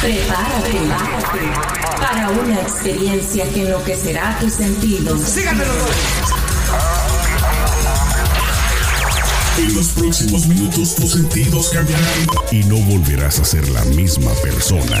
Prepárate 0.00 0.78
para 1.98 2.30
una 2.30 2.60
experiencia 2.60 3.48
que 3.50 3.62
enloquecerá 3.62 4.38
tus 4.38 4.54
sentidos. 4.54 5.20
Síganme 5.22 5.64
los 5.64 5.78
dos. 5.78 5.90
En 9.58 9.74
los 9.74 9.86
próximos 9.88 10.46
minutos 10.46 10.94
tus 10.96 11.12
sentidos 11.12 11.70
cambiarán 11.70 12.26
y 12.52 12.58
no 12.64 12.76
volverás 12.76 13.40
a 13.40 13.44
ser 13.44 13.66
la 13.70 13.82
misma 13.86 14.32
persona. 14.42 15.00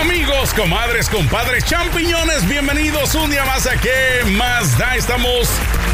Amigos, 0.00 0.54
comadres, 0.54 1.08
compadres, 1.08 1.64
champiñones, 1.64 2.48
bienvenidos 2.48 3.14
un 3.14 3.30
día 3.30 3.44
más 3.44 3.66
a 3.66 3.76
¿Qué 3.76 4.24
más 4.32 4.78
da? 4.78 4.96
Estamos 4.96 5.48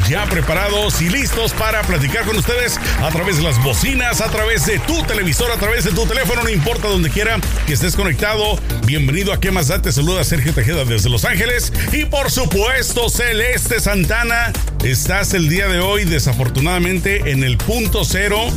ya 0.09 0.24
preparados 0.27 1.02
y 1.02 1.09
listos 1.09 1.52
para 1.52 1.83
platicar 1.83 2.24
con 2.24 2.37
ustedes 2.37 2.79
a 3.02 3.11
través 3.11 3.38
de 3.38 3.43
las 3.43 3.62
bocinas, 3.62 4.21
a 4.21 4.30
través 4.30 4.66
de 4.66 4.79
tu 4.79 5.02
televisor, 5.02 5.51
a 5.51 5.57
través 5.57 5.84
de 5.84 5.91
tu 5.91 6.07
teléfono, 6.07 6.45
no 6.45 6.48
importa 6.48 6.87
donde 6.87 7.11
quiera 7.11 7.38
que 7.66 7.73
estés 7.73 7.97
conectado. 7.97 8.59
Bienvenido 8.87 9.33
a 9.33 9.41
¿Qué 9.41 9.51
más 9.51 9.66
da? 9.69 9.83
Te 9.83 9.91
saluda 9.91 10.23
Sergio 10.23 10.55
Tejeda 10.55 10.85
desde 10.85 11.10
Los 11.10 11.24
Ángeles 11.24 11.73
y 11.93 12.05
por 12.05 12.30
supuesto 12.30 13.10
Celeste 13.10 13.80
Santana. 13.80 14.52
Estás 14.85 15.35
el 15.35 15.49
día 15.49 15.66
de 15.66 15.80
hoy 15.80 16.05
desafortunadamente 16.05 17.33
en 17.33 17.43
el 17.43 17.59
punto 17.59 18.05
cero 18.05 18.49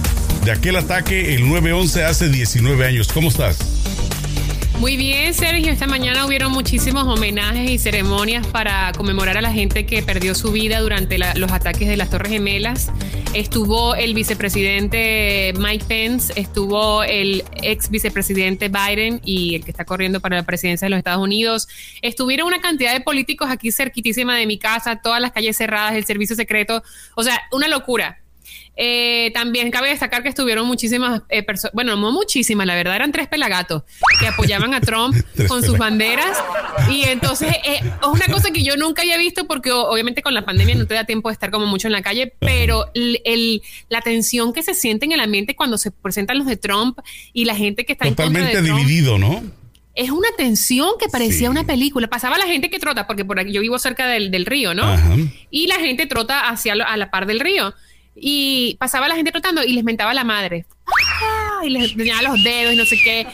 de 0.45 0.51
aquel 0.51 0.75
ataque 0.75 1.33
el 1.33 1.45
9-11 1.45 2.03
hace 2.03 2.29
19 2.29 2.85
años. 2.85 3.07
¿Cómo 3.11 3.29
estás? 3.29 3.80
Muy 4.81 4.97
bien, 4.97 5.31
Sergio. 5.35 5.71
Esta 5.71 5.85
mañana 5.85 6.25
hubieron 6.25 6.51
muchísimos 6.51 7.03
homenajes 7.03 7.69
y 7.69 7.77
ceremonias 7.77 8.47
para 8.47 8.91
conmemorar 8.97 9.37
a 9.37 9.41
la 9.41 9.51
gente 9.53 9.85
que 9.85 10.01
perdió 10.01 10.33
su 10.33 10.51
vida 10.51 10.79
durante 10.79 11.19
la- 11.19 11.35
los 11.35 11.51
ataques 11.51 11.87
de 11.87 11.97
las 11.97 12.09
Torres 12.09 12.31
Gemelas. 12.31 12.91
Estuvo 13.35 13.93
el 13.93 14.15
vicepresidente 14.15 15.53
Mike 15.55 15.85
Pence, 15.87 16.33
estuvo 16.35 17.03
el 17.03 17.43
ex 17.61 17.91
vicepresidente 17.91 18.69
Biden 18.69 19.21
y 19.23 19.53
el 19.53 19.63
que 19.63 19.69
está 19.69 19.85
corriendo 19.85 20.19
para 20.19 20.37
la 20.37 20.43
presidencia 20.43 20.87
de 20.87 20.89
los 20.89 20.97
Estados 20.97 21.21
Unidos. 21.21 21.67
Estuvieron 22.01 22.47
una 22.47 22.59
cantidad 22.59 22.91
de 22.91 23.01
políticos 23.01 23.51
aquí 23.51 23.71
cerquitísima 23.71 24.35
de 24.35 24.47
mi 24.47 24.57
casa, 24.57 24.95
todas 24.99 25.21
las 25.21 25.31
calles 25.31 25.55
cerradas, 25.57 25.93
el 25.93 26.05
servicio 26.05 26.35
secreto. 26.35 26.81
O 27.13 27.21
sea, 27.21 27.39
una 27.51 27.67
locura. 27.67 28.17
Eh, 28.77 29.31
también 29.33 29.69
cabe 29.69 29.89
destacar 29.89 30.23
que 30.23 30.29
estuvieron 30.29 30.65
muchísimas 30.65 31.21
personas, 31.45 31.71
bueno, 31.73 31.95
no 31.97 32.11
muchísimas, 32.11 32.65
la 32.65 32.73
verdad 32.73 32.95
eran 32.95 33.11
tres 33.11 33.27
pelagatos 33.27 33.83
que 34.19 34.27
apoyaban 34.27 34.73
a 34.73 34.81
Trump 34.81 35.15
con 35.47 35.61
sus 35.63 35.77
banderas. 35.77 36.37
Y 36.89 37.03
entonces 37.03 37.49
eh, 37.65 37.79
es 37.81 38.07
una 38.07 38.25
cosa 38.27 38.49
que 38.51 38.63
yo 38.63 38.77
nunca 38.77 39.01
había 39.01 39.17
visto 39.17 39.45
porque 39.45 39.71
obviamente 39.71 40.21
con 40.23 40.33
la 40.33 40.45
pandemia 40.45 40.75
no 40.75 40.87
te 40.87 40.93
da 40.95 41.03
tiempo 41.05 41.29
de 41.29 41.33
estar 41.33 41.51
como 41.51 41.65
mucho 41.67 41.87
en 41.87 41.91
la 41.91 42.01
calle, 42.01 42.33
pero 42.39 42.85
el, 42.95 43.21
el- 43.25 43.61
la 43.89 44.01
tensión 44.01 44.53
que 44.53 44.63
se 44.63 44.73
siente 44.73 45.05
en 45.05 45.11
el 45.11 45.19
ambiente 45.19 45.55
cuando 45.55 45.77
se 45.77 45.91
presentan 45.91 46.37
los 46.39 46.47
de 46.47 46.57
Trump 46.57 46.97
y 47.33 47.45
la 47.45 47.55
gente 47.55 47.85
que 47.85 47.91
está 47.93 48.07
en 48.07 48.15
Totalmente 48.15 48.53
contra 48.53 48.61
de 48.61 48.67
Trump, 48.67 48.79
dividido, 48.87 49.17
¿no? 49.17 49.43
es 49.93 50.09
una 50.09 50.29
tensión 50.37 50.91
que 50.97 51.09
parecía 51.09 51.39
Sí. 51.39 51.47
una 51.47 51.65
película. 51.65 52.07
Pasaba 52.07 52.37
la 52.37 52.45
gente 52.45 52.69
que 52.69 52.79
trota, 52.79 53.05
porque 53.07 53.25
por 53.25 53.37
aquí 53.39 53.51
yo 53.51 53.59
vivo 53.59 53.77
cerca 53.77 54.07
del, 54.07 54.31
del 54.31 54.45
río, 54.45 54.73
¿no? 54.73 54.83
Ajá. 54.85 55.15
Y 55.51 55.67
la 55.67 55.75
gente 55.75 56.05
trota 56.07 56.47
hacia 56.47 56.73
a 56.73 56.95
la 56.97 57.11
par 57.11 57.25
del 57.25 57.41
río. 57.41 57.73
Y 58.23 58.75
pasaba 58.79 59.07
la 59.07 59.15
gente 59.15 59.31
trotando 59.31 59.63
y 59.63 59.73
les 59.73 59.83
mentaba 59.83 60.13
la 60.13 60.23
madre. 60.23 60.65
¡Ah! 60.85 61.61
Y 61.65 61.71
les 61.71 61.91
enseñaba 61.91 62.21
los 62.21 62.43
dedos 62.43 62.73
y 62.73 62.75
no 62.75 62.85
sé 62.85 62.97
qué. 63.03 63.25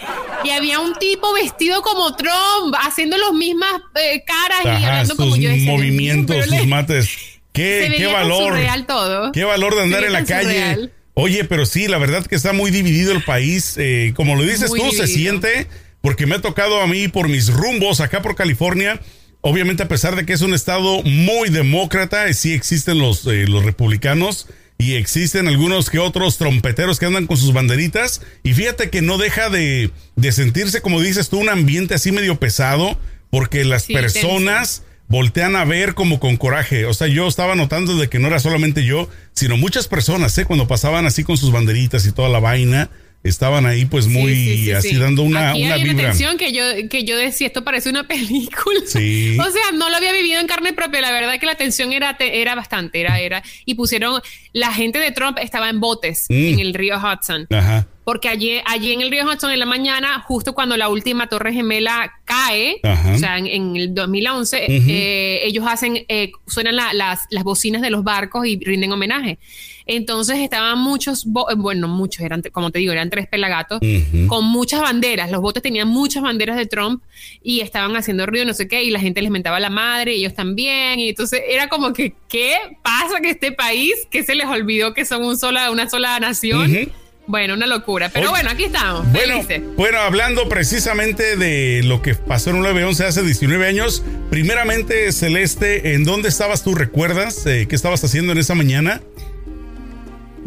Y 0.46 0.50
había 0.50 0.80
un 0.80 0.94
tipo 0.96 1.34
vestido 1.34 1.82
como 1.82 2.16
Trump, 2.16 2.74
haciendo 2.82 3.18
las 3.18 3.34
mismas 3.34 3.82
eh, 3.96 4.24
caras 4.26 4.64
y 4.64 4.86
hablando 4.86 5.14
sus 5.14 5.18
como 5.18 5.36
yo 5.36 5.50
decía, 5.50 5.72
movimientos, 5.72 6.46
sus 6.46 6.68
mates. 6.68 7.10
Qué, 7.54 7.92
qué 7.98 8.06
valor. 8.06 8.54
todo. 8.86 9.32
Qué 9.32 9.44
valor 9.44 9.76
de 9.76 9.82
andar 9.82 10.04
en 10.04 10.14
la 10.14 10.24
calle. 10.24 10.44
surreal. 10.44 10.94
Oye, 11.16 11.44
pero 11.44 11.66
sí, 11.66 11.88
la 11.88 11.98
verdad 11.98 12.24
que 12.24 12.36
está 12.36 12.54
muy 12.54 12.70
dividido 12.70 13.12
el 13.14 13.24
país. 13.24 13.74
eh, 13.80 14.14
como 14.16 14.36
lo 14.36 14.44
dices 14.44 14.70
Muy 14.70 14.80
tú, 14.80 14.92
se 14.92 15.08
siente, 15.08 15.66
porque 16.02 16.28
me 16.28 16.36
ha 16.36 16.42
tocado 16.42 16.80
a 16.82 16.86
mí 16.86 17.08
por 17.08 17.28
mis 17.30 17.52
rumbos 17.52 18.00
acá 18.00 18.22
por 18.22 18.36
California. 18.36 19.02
Obviamente, 19.42 19.82
a 19.82 19.88
pesar 19.88 20.16
de 20.16 20.24
que 20.24 20.34
es 20.34 20.42
un 20.42 20.54
estado 20.54 21.02
muy 21.02 21.50
demócrata, 21.50 22.28
eh, 22.28 22.36
sí 22.36 22.54
existen 22.54 23.00
los, 23.00 23.26
eh, 23.26 23.46
los 23.48 23.66
republicanos 23.66 24.48
y 24.78 24.94
existen 24.94 25.48
algunos 25.48 25.90
que 25.90 26.00
otros 26.00 26.38
trompeteros 26.38 27.00
que 27.00 27.08
andan 27.08 27.26
con 27.28 27.38
sus 27.38 27.54
banderitas. 27.54 28.22
Y 28.44 28.54
fíjate 28.54 28.90
que 28.90 29.02
no 29.02 29.18
deja 29.18 29.50
de, 29.50 29.92
de 30.16 30.32
sentirse, 30.32 30.82
como 30.82 31.02
dices 31.02 31.30
tú, 31.30 31.40
un 31.40 31.50
ambiente 31.50 31.96
así 31.96 32.12
medio 32.12 32.40
pesado, 32.40 33.00
porque 33.32 33.66
las 33.66 33.84
Sí, 33.84 33.94
personas 33.94 34.84
voltean 35.08 35.56
a 35.56 35.66
ver 35.66 35.94
como 35.94 36.20
con 36.20 36.38
coraje. 36.38 36.86
O 36.86 36.94
sea, 36.94 37.08
yo 37.08 37.28
estaba 37.28 37.56
notando 37.56 37.96
de 37.96 38.10
que 38.10 38.20
no 38.20 38.28
era 38.28 38.40
solamente 38.40 38.84
yo, 38.86 39.10
sino 39.34 39.58
muchas 39.58 39.88
personas, 39.88 40.38
¿eh? 40.38 40.46
Cuando 40.46 40.68
pasaban 40.68 41.06
así 41.06 41.24
con 41.24 41.38
sus 41.38 41.52
banderitas 41.52 42.06
y 42.06 42.12
toda 42.12 42.30
la 42.30 42.40
vaina, 42.40 42.90
estaban 43.24 43.66
ahí 43.66 43.86
pues 43.86 44.08
muy 44.08 44.34
sí, 44.34 44.58
sí, 44.66 44.72
así 44.72 44.90
sí. 44.90 44.96
dando 44.96 45.24
una, 45.24 45.52
Aquí 45.52 45.64
una 45.66 45.74
hay 45.76 45.84
una 45.84 45.94
vibra. 45.94 46.10
tensión 46.10 46.38
que 46.38 46.54
yo, 46.54 46.64
que 46.90 47.04
yo 47.04 47.18
decía, 47.18 47.48
esto 47.48 47.64
parece 47.64 47.90
una 47.90 48.04
película. 48.08 48.80
Sí. 48.86 49.38
O 49.48 49.52
sea, 49.52 49.72
no 49.74 49.90
lo 49.90 49.96
había 49.98 50.12
vivido 50.14 50.40
en 50.40 50.48
carne 50.48 50.74
propia. 50.74 51.02
La 51.02 51.12
verdad 51.12 51.40
que 51.40 51.46
la 51.46 51.56
tensión 51.56 51.94
era, 51.94 52.16
era 52.20 52.56
bastante, 52.56 53.00
era, 53.02 53.20
era. 53.20 53.44
Y 53.66 53.76
pusieron, 53.76 54.22
la 54.54 54.74
gente 54.74 55.00
de 55.00 55.12
Trump 55.12 55.38
estaba 55.42 55.70
en 55.70 55.80
botes 55.80 56.26
Mm. 56.30 56.34
en 56.54 56.60
el 56.60 56.74
río 56.74 56.98
Hudson. 56.98 57.48
Ajá. 57.50 57.88
Porque 58.04 58.30
allí, 58.30 58.60
allí 58.66 58.94
en 58.94 59.02
el 59.02 59.12
río 59.12 59.26
Hudson 59.26 59.52
en 59.52 59.60
la 59.60 59.66
mañana, 59.66 60.22
justo 60.26 60.54
cuando 60.54 60.78
la 60.78 60.88
última 60.88 61.28
torre 61.28 61.52
gemela 61.52 62.14
cae, 62.24 62.80
Ajá. 62.84 63.14
o 63.14 63.18
sea, 63.18 63.38
en, 63.38 63.48
en 63.48 63.76
el 63.76 63.94
2011, 63.94 64.64
Ujú. 64.64 64.86
eh, 64.90 65.42
ellos 65.44 65.66
hacen, 65.68 66.06
eh, 66.08 66.32
suenan 66.48 66.78
la- 66.78 66.94
las, 66.94 67.22
las 67.32 67.44
bocinas 67.44 67.82
de 67.82 67.90
los 67.90 68.04
barcos 68.06 68.46
y 68.48 68.58
rinden 68.64 68.94
homenaje. 68.94 69.40
Entonces 69.88 70.40
estaban 70.40 70.80
muchos, 70.80 71.26
eh, 71.26 71.56
bueno, 71.56 71.88
muchos, 71.88 72.22
eran, 72.22 72.42
como 72.52 72.72
te 72.72 72.80
digo, 72.80 72.92
eran 72.92 73.10
tres 73.10 73.28
pelagatos, 73.28 73.80
con 74.28 74.46
muchas 74.46 74.82
banderas. 74.82 75.32
Los 75.32 75.42
botes 75.42 75.64
tenían 75.64 75.88
muchas 75.88 76.24
banderas 76.24 76.58
de 76.58 76.66
Trump 76.66 77.02
y 77.42 77.62
estaban 77.62 77.96
haciendo 77.96 78.26
ruido, 78.26 78.46
no 78.46 78.54
sé 78.54 78.68
qué, 78.68 78.84
y 78.84 78.92
la 78.92 79.00
gente 79.00 79.22
les 79.22 79.32
mentaba 79.32 79.60
la 79.60 79.70
madre, 79.70 80.14
ellos 80.14 80.34
también. 80.34 81.00
Y 81.00 81.10
entonces 81.10 81.42
era 81.50 81.70
como 81.70 81.94
que, 81.94 82.14
¿qué 82.28 82.58
pasa 82.84 83.22
que 83.22 83.30
este 83.30 83.52
país, 83.52 83.94
que 84.12 84.24
se 84.24 84.36
les 84.36 84.48
olvidó 84.48 84.94
que 84.94 85.06
son 85.06 85.24
un 85.24 85.38
sola, 85.38 85.72
una 85.72 85.90
sola 85.90 86.20
nación? 86.20 86.92
Bueno, 87.28 87.56
una 87.56 87.68
locura. 87.68 88.10
Pero 88.10 88.28
Oye, 88.28 88.40
bueno, 88.40 88.50
aquí 88.52 88.64
estamos. 88.64 89.06
Bueno, 89.12 89.36
bueno, 89.76 90.00
hablando 90.00 90.48
precisamente 90.48 91.36
de 91.36 91.84
lo 91.84 92.02
que 92.02 92.16
pasó 92.16 92.52
en 92.52 92.58
un 92.58 92.64
9-11 92.64 93.04
hace 93.04 93.22
19 93.22 93.68
años, 93.68 94.02
primeramente, 94.30 95.12
Celeste, 95.12 95.94
¿en 95.94 96.06
dónde 96.06 96.30
estabas 96.30 96.64
tú? 96.64 96.74
¿Recuerdas 96.74 97.46
eh, 97.46 97.68
qué 97.70 97.76
estabas 97.76 98.02
haciendo 98.04 98.32
en 98.32 98.38
esa 98.38 98.56
mañana? 98.56 99.02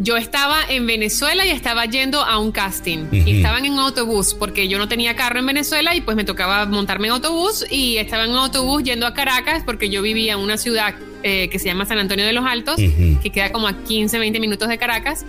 Yo 0.03 0.17
estaba 0.17 0.57
en 0.67 0.87
Venezuela 0.87 1.45
y 1.45 1.49
estaba 1.51 1.85
yendo 1.85 2.21
a 2.21 2.39
un 2.39 2.51
casting. 2.51 3.05
Y 3.11 3.37
estaban 3.37 3.65
en 3.65 3.73
un 3.73 3.79
autobús 3.79 4.33
porque 4.33 4.67
yo 4.67 4.79
no 4.79 4.87
tenía 4.87 5.15
carro 5.15 5.37
en 5.37 5.45
Venezuela 5.45 5.95
y 5.95 6.01
pues 6.01 6.17
me 6.17 6.23
tocaba 6.23 6.65
montarme 6.65 7.07
en 7.07 7.13
autobús 7.13 7.63
y 7.69 7.97
estaba 7.97 8.23
en 8.25 8.31
un 8.31 8.37
autobús 8.37 8.81
yendo 8.81 9.05
a 9.05 9.13
Caracas 9.13 9.61
porque 9.63 9.89
yo 9.91 10.01
vivía 10.01 10.33
en 10.33 10.39
una 10.39 10.57
ciudad 10.57 10.95
eh, 11.21 11.49
que 11.49 11.59
se 11.59 11.65
llama 11.65 11.85
San 11.85 11.99
Antonio 11.99 12.25
de 12.25 12.33
los 12.33 12.43
Altos, 12.45 12.77
que 12.77 13.29
queda 13.31 13.51
como 13.51 13.67
a 13.67 13.73
15, 13.83 14.17
20 14.17 14.39
minutos 14.39 14.67
de 14.69 14.79
Caracas. 14.79 15.23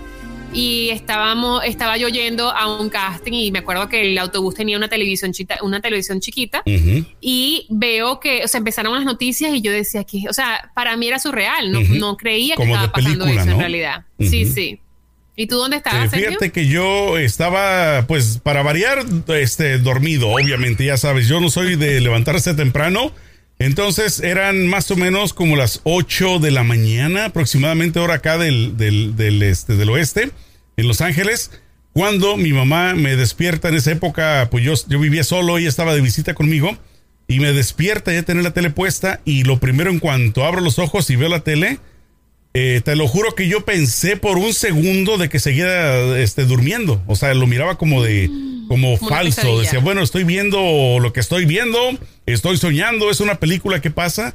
Y 0.54 0.90
estábamos, 0.90 1.64
estaba 1.64 1.96
yo 1.96 2.08
yendo 2.08 2.50
a 2.50 2.78
un 2.78 2.90
casting 2.90 3.32
y 3.32 3.50
me 3.50 3.60
acuerdo 3.60 3.88
que 3.88 4.02
el 4.02 4.18
autobús 4.18 4.54
tenía 4.54 4.76
una 4.76 4.88
televisión, 4.88 5.32
chita- 5.32 5.58
una 5.62 5.80
televisión 5.80 6.20
chiquita 6.20 6.62
y 7.20 7.66
veo 7.70 8.20
que, 8.20 8.44
o 8.44 8.48
sea, 8.48 8.58
empezaron 8.58 8.94
las 8.94 9.04
noticias 9.04 9.54
y 9.54 9.62
yo 9.62 9.72
decía 9.72 10.04
que, 10.04 10.24
o 10.28 10.32
sea, 10.34 10.70
para 10.74 10.94
mí 10.96 11.08
era 11.08 11.18
surreal, 11.18 11.72
no, 11.72 11.80
no 11.80 12.16
creía 12.18 12.54
que 12.54 12.62
Como 12.62 12.74
de 12.76 12.84
estaba 12.84 12.92
pasando 12.92 13.24
película, 13.24 13.40
eso 13.42 13.50
¿no? 13.50 13.52
en 13.56 13.60
realidad. 13.60 14.04
Sí, 14.20 14.44
sí. 14.44 14.78
¿Y 15.34 15.46
tú 15.46 15.56
dónde 15.56 15.76
Eh, 15.76 15.78
estabas, 15.78 16.10
Sergio? 16.10 16.28
fíjate 16.28 16.52
que 16.52 16.66
yo 16.66 17.16
estaba, 17.16 18.04
pues, 18.06 18.38
para 18.42 18.62
variar, 18.62 19.06
este, 19.28 19.78
dormido, 19.78 20.28
obviamente, 20.28 20.84
ya 20.84 20.98
sabes, 20.98 21.26
yo 21.28 21.40
no 21.40 21.48
soy 21.48 21.76
de 21.76 21.98
levantarse 22.02 22.52
temprano. 22.52 23.12
Entonces 23.58 24.20
eran 24.20 24.66
más 24.66 24.90
o 24.90 24.96
menos 24.96 25.32
como 25.34 25.54
las 25.56 25.80
8 25.84 26.38
de 26.40 26.50
la 26.50 26.64
mañana, 26.64 27.26
aproximadamente 27.26 28.00
hora 28.00 28.14
acá 28.14 28.36
del, 28.36 28.76
del, 28.76 29.14
del, 29.14 29.42
este, 29.42 29.76
del 29.76 29.88
oeste, 29.90 30.30
en 30.76 30.88
Los 30.88 31.00
Ángeles, 31.00 31.50
cuando 31.92 32.36
mi 32.36 32.52
mamá 32.52 32.94
me 32.94 33.16
despierta 33.16 33.68
en 33.68 33.74
esa 33.74 33.92
época, 33.92 34.48
pues 34.50 34.64
yo, 34.64 34.74
yo 34.88 34.98
vivía 34.98 35.24
solo, 35.24 35.58
ella 35.58 35.68
estaba 35.68 35.94
de 35.94 36.00
visita 36.00 36.34
conmigo, 36.34 36.76
y 37.28 37.40
me 37.40 37.52
despierta 37.52 38.12
ya 38.12 38.22
tener 38.22 38.44
la 38.44 38.52
tele 38.52 38.70
puesta, 38.70 39.20
y 39.24 39.44
lo 39.44 39.58
primero 39.58 39.90
en 39.90 39.98
cuanto 39.98 40.44
abro 40.44 40.60
los 40.60 40.78
ojos 40.78 41.08
y 41.10 41.16
veo 41.16 41.28
la 41.28 41.40
tele, 41.40 41.78
eh, 42.54 42.82
te 42.84 42.96
lo 42.96 43.08
juro 43.08 43.34
que 43.34 43.48
yo 43.48 43.64
pensé 43.64 44.16
por 44.16 44.36
un 44.36 44.52
segundo 44.52 45.16
de 45.16 45.28
que 45.30 45.40
seguía 45.40 46.18
este, 46.18 46.44
durmiendo. 46.44 47.02
O 47.06 47.16
sea, 47.16 47.32
lo 47.32 47.46
miraba 47.46 47.78
como 47.78 48.02
de 48.02 48.28
como 48.68 48.98
Como 48.98 49.08
una 49.08 49.16
falso. 49.16 49.60
Decía, 49.60 49.80
bueno, 49.80 50.02
estoy 50.02 50.24
viendo 50.24 50.98
lo 51.00 51.12
que 51.12 51.20
estoy 51.20 51.46
viendo, 51.46 51.78
estoy 52.26 52.58
soñando, 52.58 53.10
es 53.10 53.20
una 53.20 53.36
película 53.36 53.80
que 53.80 53.90
pasa. 53.90 54.34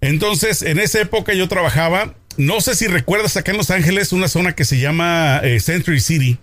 Entonces, 0.00 0.62
en 0.62 0.78
esa 0.78 1.00
época 1.00 1.34
yo 1.34 1.46
trabajaba 1.48 2.14
no 2.36 2.60
sé 2.60 2.74
si 2.74 2.86
recuerdas 2.86 3.36
acá 3.36 3.50
en 3.52 3.56
Los 3.58 3.70
Ángeles 3.70 4.12
una 4.12 4.28
zona 4.28 4.54
que 4.54 4.64
se 4.64 4.78
llama 4.78 5.40
eh, 5.42 5.60
Century 5.60 6.00
City. 6.00 6.38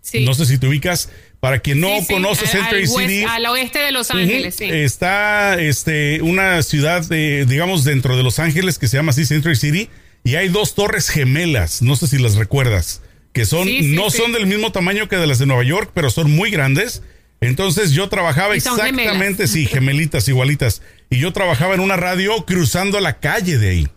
Sí. 0.00 0.24
No 0.24 0.34
sé 0.34 0.46
si 0.46 0.58
te 0.58 0.66
ubicas. 0.66 1.10
Para 1.40 1.60
quien 1.60 1.80
no 1.80 1.88
Sí, 1.98 2.06
sí, 2.06 2.12
conoce 2.14 2.44
al- 2.46 2.50
Century 2.50 2.82
al, 2.82 2.88
City, 2.88 3.22
al 3.28 3.46
oeste 3.46 3.78
de 3.78 3.92
Los 3.92 4.10
Ángeles, 4.10 4.56
sí. 4.56 4.64
Está 4.64 5.54
este, 5.60 6.20
una 6.22 6.62
ciudad, 6.62 7.04
eh, 7.12 7.44
digamos, 7.48 7.84
dentro 7.84 8.16
de 8.16 8.24
Los 8.24 8.40
Ángeles 8.40 8.78
que 8.80 8.88
se 8.88 8.96
llama 8.96 9.10
así 9.10 9.24
Century 9.24 9.54
City 9.54 9.88
y 10.24 10.34
hay 10.34 10.48
dos 10.48 10.74
torres 10.74 11.08
gemelas, 11.08 11.80
no 11.80 11.94
sé 11.94 12.08
si 12.08 12.18
las 12.18 12.34
recuerdas, 12.34 13.02
que 13.32 13.44
son, 13.46 13.68
no 13.94 14.10
son 14.10 14.32
del 14.32 14.46
mismo 14.48 14.72
tamaño 14.72 15.08
que 15.08 15.14
de 15.16 15.28
las 15.28 15.38
de 15.38 15.46
Nueva 15.46 15.62
York, 15.62 15.92
pero 15.94 16.10
son 16.10 16.30
muy 16.32 16.50
grandes. 16.50 17.02
Entonces 17.40 17.92
yo 17.92 18.08
trabajaba 18.08 18.56
exactamente, 18.56 19.46
sí, 19.46 19.66
gemelitas, 19.66 20.26
igualitas. 20.26 20.82
Y 21.08 21.20
yo 21.20 21.32
trabajaba 21.32 21.74
en 21.74 21.80
una 21.80 21.96
radio 21.96 22.44
cruzando 22.46 22.98
la 22.98 23.20
calle 23.20 23.58
de 23.58 23.70
ahí. 23.70 23.88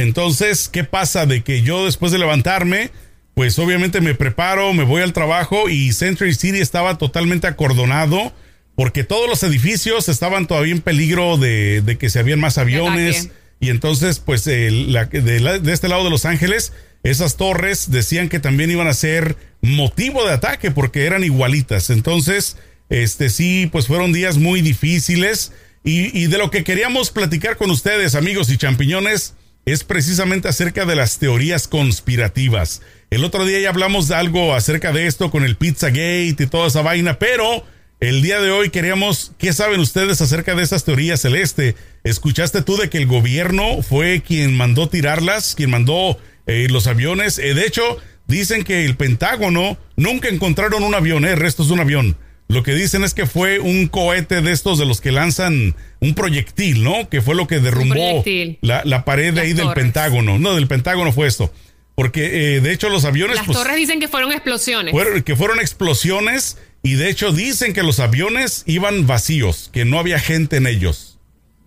Entonces, 0.00 0.68
¿qué 0.68 0.84
pasa? 0.84 1.26
De 1.26 1.42
que 1.42 1.62
yo 1.62 1.84
después 1.84 2.12
de 2.12 2.18
levantarme, 2.18 2.90
pues 3.34 3.58
obviamente 3.58 4.00
me 4.00 4.14
preparo, 4.14 4.72
me 4.74 4.84
voy 4.84 5.02
al 5.02 5.12
trabajo 5.12 5.68
y 5.68 5.92
Century 5.92 6.34
City 6.34 6.58
estaba 6.58 6.98
totalmente 6.98 7.46
acordonado 7.46 8.32
porque 8.74 9.04
todos 9.04 9.28
los 9.28 9.42
edificios 9.42 10.08
estaban 10.08 10.46
todavía 10.46 10.72
en 10.72 10.80
peligro 10.80 11.36
de, 11.36 11.82
de 11.82 11.98
que 11.98 12.08
se 12.10 12.18
habían 12.18 12.40
más 12.40 12.56
aviones. 12.58 13.24
Y 13.60 13.68
entonces, 13.68 14.20
pues 14.20 14.46
el- 14.46 14.92
la- 14.92 15.04
de, 15.04 15.38
la- 15.40 15.58
de 15.58 15.72
este 15.72 15.88
lado 15.88 16.02
de 16.04 16.10
Los 16.10 16.24
Ángeles, 16.24 16.72
esas 17.02 17.36
torres 17.36 17.90
decían 17.90 18.28
que 18.30 18.40
también 18.40 18.70
iban 18.70 18.86
a 18.86 18.94
ser 18.94 19.36
motivo 19.60 20.26
de 20.26 20.32
ataque 20.32 20.70
porque 20.70 21.04
eran 21.04 21.24
igualitas. 21.24 21.90
Entonces, 21.90 22.56
este 22.88 23.28
sí, 23.28 23.68
pues 23.70 23.86
fueron 23.86 24.12
días 24.14 24.38
muy 24.38 24.62
difíciles. 24.62 25.52
Y, 25.84 26.18
y 26.18 26.26
de 26.26 26.38
lo 26.38 26.50
que 26.50 26.64
queríamos 26.64 27.10
platicar 27.10 27.56
con 27.56 27.70
ustedes, 27.70 28.14
amigos 28.14 28.50
y 28.50 28.56
champiñones, 28.58 29.34
es 29.72 29.84
precisamente 29.84 30.48
acerca 30.48 30.84
de 30.84 30.96
las 30.96 31.18
teorías 31.18 31.68
conspirativas. 31.68 32.82
El 33.10 33.24
otro 33.24 33.44
día 33.44 33.60
ya 33.60 33.70
hablamos 33.70 34.08
de 34.08 34.14
algo 34.14 34.54
acerca 34.54 34.92
de 34.92 35.06
esto 35.06 35.30
con 35.30 35.44
el 35.44 35.56
Pizzagate 35.56 36.24
y 36.24 36.34
toda 36.34 36.68
esa 36.68 36.82
vaina, 36.82 37.18
pero 37.18 37.64
el 38.00 38.22
día 38.22 38.40
de 38.40 38.50
hoy 38.50 38.70
queríamos, 38.70 39.32
¿qué 39.36 39.52
saben 39.52 39.80
ustedes 39.80 40.20
acerca 40.20 40.54
de 40.54 40.62
esas 40.62 40.84
teorías 40.84 41.20
celeste? 41.20 41.76
¿Escuchaste 42.02 42.62
tú 42.62 42.76
de 42.76 42.88
que 42.88 42.98
el 42.98 43.06
gobierno 43.06 43.82
fue 43.82 44.22
quien 44.22 44.56
mandó 44.56 44.88
tirarlas, 44.88 45.54
quien 45.54 45.70
mandó 45.70 46.18
eh, 46.46 46.66
los 46.70 46.86
aviones? 46.86 47.38
Eh, 47.38 47.52
de 47.52 47.66
hecho, 47.66 47.98
dicen 48.26 48.64
que 48.64 48.86
el 48.86 48.96
Pentágono 48.96 49.76
nunca 49.96 50.28
encontraron 50.28 50.82
un 50.82 50.94
avión, 50.94 51.26
eh, 51.26 51.36
restos 51.36 51.68
de 51.68 51.74
un 51.74 51.80
avión. 51.80 52.16
Lo 52.50 52.62
que 52.62 52.74
dicen 52.74 53.04
es 53.04 53.14
que 53.14 53.26
fue 53.26 53.60
un 53.60 53.86
cohete 53.86 54.42
de 54.42 54.50
estos 54.50 54.78
de 54.78 54.84
los 54.84 55.00
que 55.00 55.12
lanzan 55.12 55.76
un 56.00 56.14
proyectil, 56.14 56.82
¿no? 56.82 57.08
Que 57.08 57.22
fue 57.22 57.34
lo 57.34 57.46
que 57.46 57.60
derrumbó 57.60 58.24
la, 58.60 58.82
la 58.84 59.04
pared 59.04 59.32
de 59.32 59.40
ahí 59.40 59.52
del. 59.52 59.70
Pentágono. 59.72 60.38
No, 60.38 60.54
del 60.54 60.66
Pentágono 60.66 61.12
fue 61.12 61.28
esto. 61.28 61.52
Porque 61.94 62.56
eh, 62.56 62.60
de 62.60 62.72
hecho 62.72 62.88
los 62.88 63.04
aviones... 63.04 63.36
Las 63.36 63.46
pues, 63.46 63.58
torres 63.58 63.76
dicen 63.76 64.00
que 64.00 64.08
fueron 64.08 64.32
explosiones. 64.32 64.92
fueron- 64.92 65.22
que 65.22 65.36
fueron 65.36 65.60
explosiones 65.60 66.56
y 66.82 66.94
de 66.94 67.10
hecho 67.10 67.30
dicen 67.30 67.72
que 67.72 67.82
los 67.82 68.00
aviones 68.00 68.62
iban 68.66 69.06
vacíos, 69.06 69.70
que 69.72 69.84
no 69.84 69.98
había 69.98 70.18
gente 70.18 70.56
en 70.56 70.66
ellos. 70.66 71.18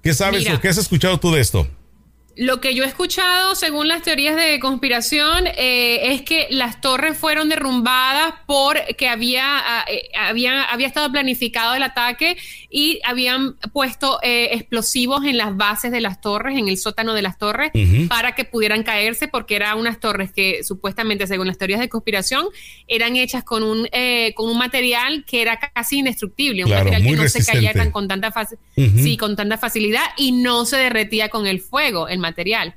¿Qué 0.01 0.13
sabes 0.13 0.41
Mira. 0.41 0.56
o 0.56 0.59
qué 0.62 0.68
has 0.68 0.77
escuchado 0.77 1.19
tú 1.19 1.31
de 1.31 1.39
esto? 1.39 1.68
Lo 2.35 2.59
que 2.59 2.74
yo 2.74 2.83
he 2.83 2.88
escuchado, 2.88 3.53
según 3.53 3.88
las 3.88 4.01
teorías 4.01 4.35
de 4.35 4.59
conspiración, 4.59 5.45
eh, 5.56 6.13
es 6.13 6.24
que 6.24 6.47
las 6.50 6.81
torres 6.81 7.15
fueron 7.15 7.47
derrumbadas 7.47 8.33
porque 8.47 9.07
había, 9.07 9.44
ah, 9.45 9.85
eh, 9.88 10.09
había, 10.18 10.63
había 10.63 10.88
estado 10.88 11.12
planificado 11.12 11.75
el 11.75 11.83
ataque 11.83 12.38
y 12.75 13.00
habían 13.06 13.56
puesto 13.72 14.18
eh, 14.24 14.50
explosivos 14.54 15.24
en 15.25 15.38
las 15.38 15.56
bases 15.56 15.92
de 15.92 16.02
las 16.02 16.22
torres, 16.22 16.58
en 16.58 16.68
el 16.68 16.78
sótano 16.78 17.14
de 17.14 17.22
las 17.22 17.38
torres, 17.38 17.70
para 18.10 18.34
que 18.34 18.46
pudieran 18.46 18.81
caerse, 18.81 19.28
porque 19.28 19.56
eran 19.56 19.78
unas 19.78 20.00
torres 20.00 20.31
que 20.31 20.64
supuestamente, 20.64 21.28
según 21.28 21.46
las 21.46 21.60
teorías 21.60 21.80
de 21.80 21.88
conspiración, 21.88 22.48
eran 22.88 23.16
hechas 23.16 23.44
con 23.44 23.62
un, 23.62 23.88
eh, 23.92 24.34
con 24.34 24.50
un 24.50 24.58
material 24.58 25.24
que 25.24 25.44
era 25.44 25.60
casi 25.60 26.00
indestructible, 26.00 26.64
un 26.64 26.72
Claro, 26.72 26.86
material 26.86 27.16
que 27.16 27.22
no 27.22 27.30
se 27.30 27.46
caía 27.46 27.74
tan 27.74 27.92
con 27.92 28.08
tanta 28.08 28.34
Ujú. 28.76 28.98
sí, 28.98 29.18
con 29.18 29.36
tanta 29.36 29.60
facilidad 29.60 30.06
y 30.18 30.31
no 30.31 30.66
se 30.66 30.78
derretía 30.78 31.30
con 31.30 31.46
el 31.46 31.62
fuego, 31.62 32.08
el 32.08 32.18
material. 32.18 32.76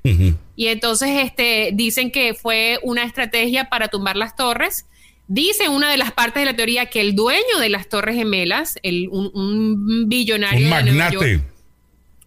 Y 0.56 0.66
entonces 0.66 1.08
este, 1.22 1.70
dicen 1.72 2.10
que 2.10 2.34
fue 2.34 2.78
una 2.82 3.04
estrategia 3.04 3.70
para 3.70 3.88
tumbar 3.88 4.16
las 4.16 4.36
torres. 4.36 4.84
Dice 5.28 5.68
una 5.68 5.90
de 5.90 5.96
las 5.96 6.12
partes 6.12 6.42
de 6.42 6.44
la 6.46 6.56
teoría 6.56 6.86
que 6.86 7.00
el 7.00 7.14
dueño 7.14 7.58
de 7.58 7.68
las 7.68 7.88
torres 7.88 8.14
gemelas, 8.14 8.78
el, 8.82 9.08
un, 9.10 9.30
un 9.34 10.08
billonario 10.08 10.58
Un 10.58 10.64
de 10.64 10.92
magnate. 10.92 11.14
York, 11.14 11.42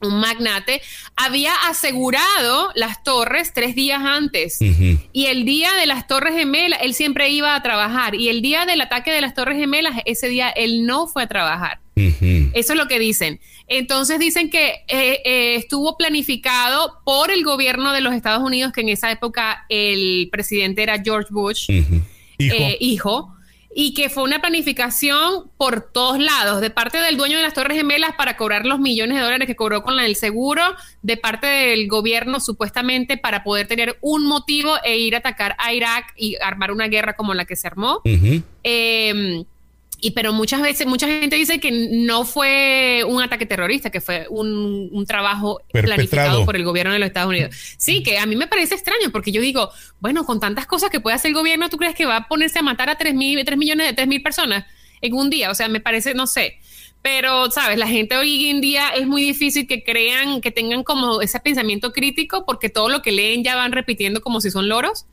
un 0.01 0.19
magnate, 0.19 0.81
había 1.15 1.53
asegurado 1.67 2.71
las 2.75 3.03
torres 3.03 3.51
tres 3.53 3.75
días 3.75 4.01
antes. 4.03 4.59
Y 4.61 5.25
el 5.25 5.45
día 5.45 5.73
de 5.73 5.85
las 5.85 6.07
Torres 6.07 6.35
Gemelas, 6.35 6.79
él 6.81 6.93
siempre 6.93 7.29
iba 7.29 7.55
a 7.55 7.61
trabajar. 7.61 8.15
Y 8.15 8.29
el 8.29 8.41
día 8.41 8.65
del 8.65 8.81
ataque 8.81 9.11
de 9.11 9.21
las 9.21 9.33
Torres 9.33 9.57
Gemelas, 9.57 9.95
ese 10.05 10.29
día 10.29 10.49
él 10.49 10.85
no 10.85 11.07
fue 11.07 11.23
a 11.23 11.27
trabajar. 11.27 11.79
Eso 11.95 12.73
es 12.73 12.75
lo 12.79 12.87
que 12.87 12.97
dicen. 12.97 13.41
Entonces 13.67 14.19
dicen 14.19 14.49
que 14.49 14.85
eh, 14.87 15.21
eh, 15.25 15.55
estuvo 15.55 15.97
planificado 15.97 17.01
por 17.03 17.29
el 17.29 17.43
gobierno 17.43 17.91
de 17.91 17.99
los 17.99 18.13
Estados 18.13 18.41
Unidos, 18.41 18.71
que 18.71 18.81
en 18.81 18.89
esa 18.89 19.11
época 19.11 19.65
el 19.67 20.29
presidente 20.31 20.81
era 20.81 21.01
George 21.03 21.27
Bush. 21.29 21.69
Hijo. 22.39 22.55
eh, 22.55 22.77
hijo, 22.79 23.35
y 23.73 23.93
que 23.93 24.09
fue 24.09 24.23
una 24.23 24.41
planificación 24.41 25.51
por 25.57 25.91
todos 25.91 26.19
lados, 26.19 26.59
de 26.61 26.69
parte 26.71 26.97
del 26.97 27.17
dueño 27.17 27.37
de 27.37 27.43
las 27.43 27.53
Torres 27.53 27.77
Gemelas 27.77 28.15
para 28.17 28.35
cobrar 28.35 28.65
los 28.65 28.79
millones 28.79 29.17
de 29.17 29.23
dólares 29.23 29.45
que 29.45 29.55
cobró 29.55 29.83
con 29.83 29.97
del 29.97 30.15
seguro, 30.15 30.63
de 31.01 31.17
parte 31.17 31.45
del 31.45 31.87
gobierno 31.87 32.39
supuestamente 32.39 33.17
para 33.17 33.43
poder 33.43 33.67
tener 33.67 33.97
un 34.01 34.25
motivo 34.25 34.73
e 34.83 34.97
ir 34.97 35.15
a 35.15 35.19
atacar 35.19 35.55
a 35.59 35.73
Irak 35.73 36.13
y 36.17 36.35
armar 36.41 36.71
una 36.71 36.87
guerra 36.87 37.15
como 37.15 37.33
la 37.33 37.45
que 37.45 37.55
se 37.55 37.67
armó. 37.67 38.01
Eh, 38.63 39.43
y 40.01 40.11
pero 40.11 40.33
muchas 40.33 40.61
veces, 40.61 40.87
mucha 40.87 41.07
gente 41.07 41.35
dice 41.35 41.59
que 41.59 41.71
no 41.71 42.25
fue 42.25 43.03
un 43.07 43.21
ataque 43.21 43.45
terrorista, 43.45 43.89
que 43.89 44.01
fue 44.01 44.27
un, 44.29 44.89
un 44.91 45.05
trabajo 45.05 45.61
Perpetrado. 45.71 45.95
planificado 45.95 46.45
por 46.45 46.55
el 46.55 46.63
gobierno 46.63 46.93
de 46.93 46.99
los 46.99 47.07
Estados 47.07 47.29
Unidos. 47.29 47.55
Sí, 47.77 48.03
que 48.03 48.17
a 48.17 48.25
mí 48.25 48.35
me 48.35 48.47
parece 48.47 48.75
extraño, 48.75 49.11
porque 49.11 49.31
yo 49.31 49.41
digo, 49.41 49.69
bueno, 49.99 50.25
con 50.25 50.39
tantas 50.39 50.65
cosas 50.65 50.89
que 50.89 50.99
puede 50.99 51.15
hacer 51.15 51.29
el 51.29 51.35
gobierno, 51.35 51.69
¿tú 51.69 51.77
crees 51.77 51.95
que 51.95 52.05
va 52.05 52.17
a 52.17 52.27
ponerse 52.27 52.59
a 52.59 52.61
matar 52.61 52.89
a 52.89 52.97
3, 52.97 53.13
mil, 53.13 53.43
3 53.43 53.57
millones 53.57 53.87
de 53.87 53.93
3 53.93 54.07
mil 54.07 54.21
personas 54.21 54.65
en 55.01 55.13
un 55.13 55.29
día? 55.29 55.51
O 55.51 55.55
sea, 55.55 55.67
me 55.67 55.79
parece, 55.79 56.13
no 56.13 56.27
sé. 56.27 56.59
Pero, 57.01 57.49
¿sabes? 57.49 57.77
La 57.77 57.87
gente 57.87 58.17
hoy 58.17 58.49
en 58.49 58.59
día 58.59 58.89
es 58.89 59.07
muy 59.07 59.23
difícil 59.23 59.67
que 59.67 59.83
crean, 59.83 60.41
que 60.41 60.51
tengan 60.51 60.83
como 60.83 61.21
ese 61.21 61.39
pensamiento 61.39 61.93
crítico, 61.93 62.45
porque 62.45 62.69
todo 62.69 62.89
lo 62.89 63.01
que 63.01 63.11
leen 63.11 63.43
ya 63.43 63.55
van 63.55 63.71
repitiendo 63.71 64.21
como 64.21 64.41
si 64.41 64.51
son 64.51 64.67
loros. 64.67 65.05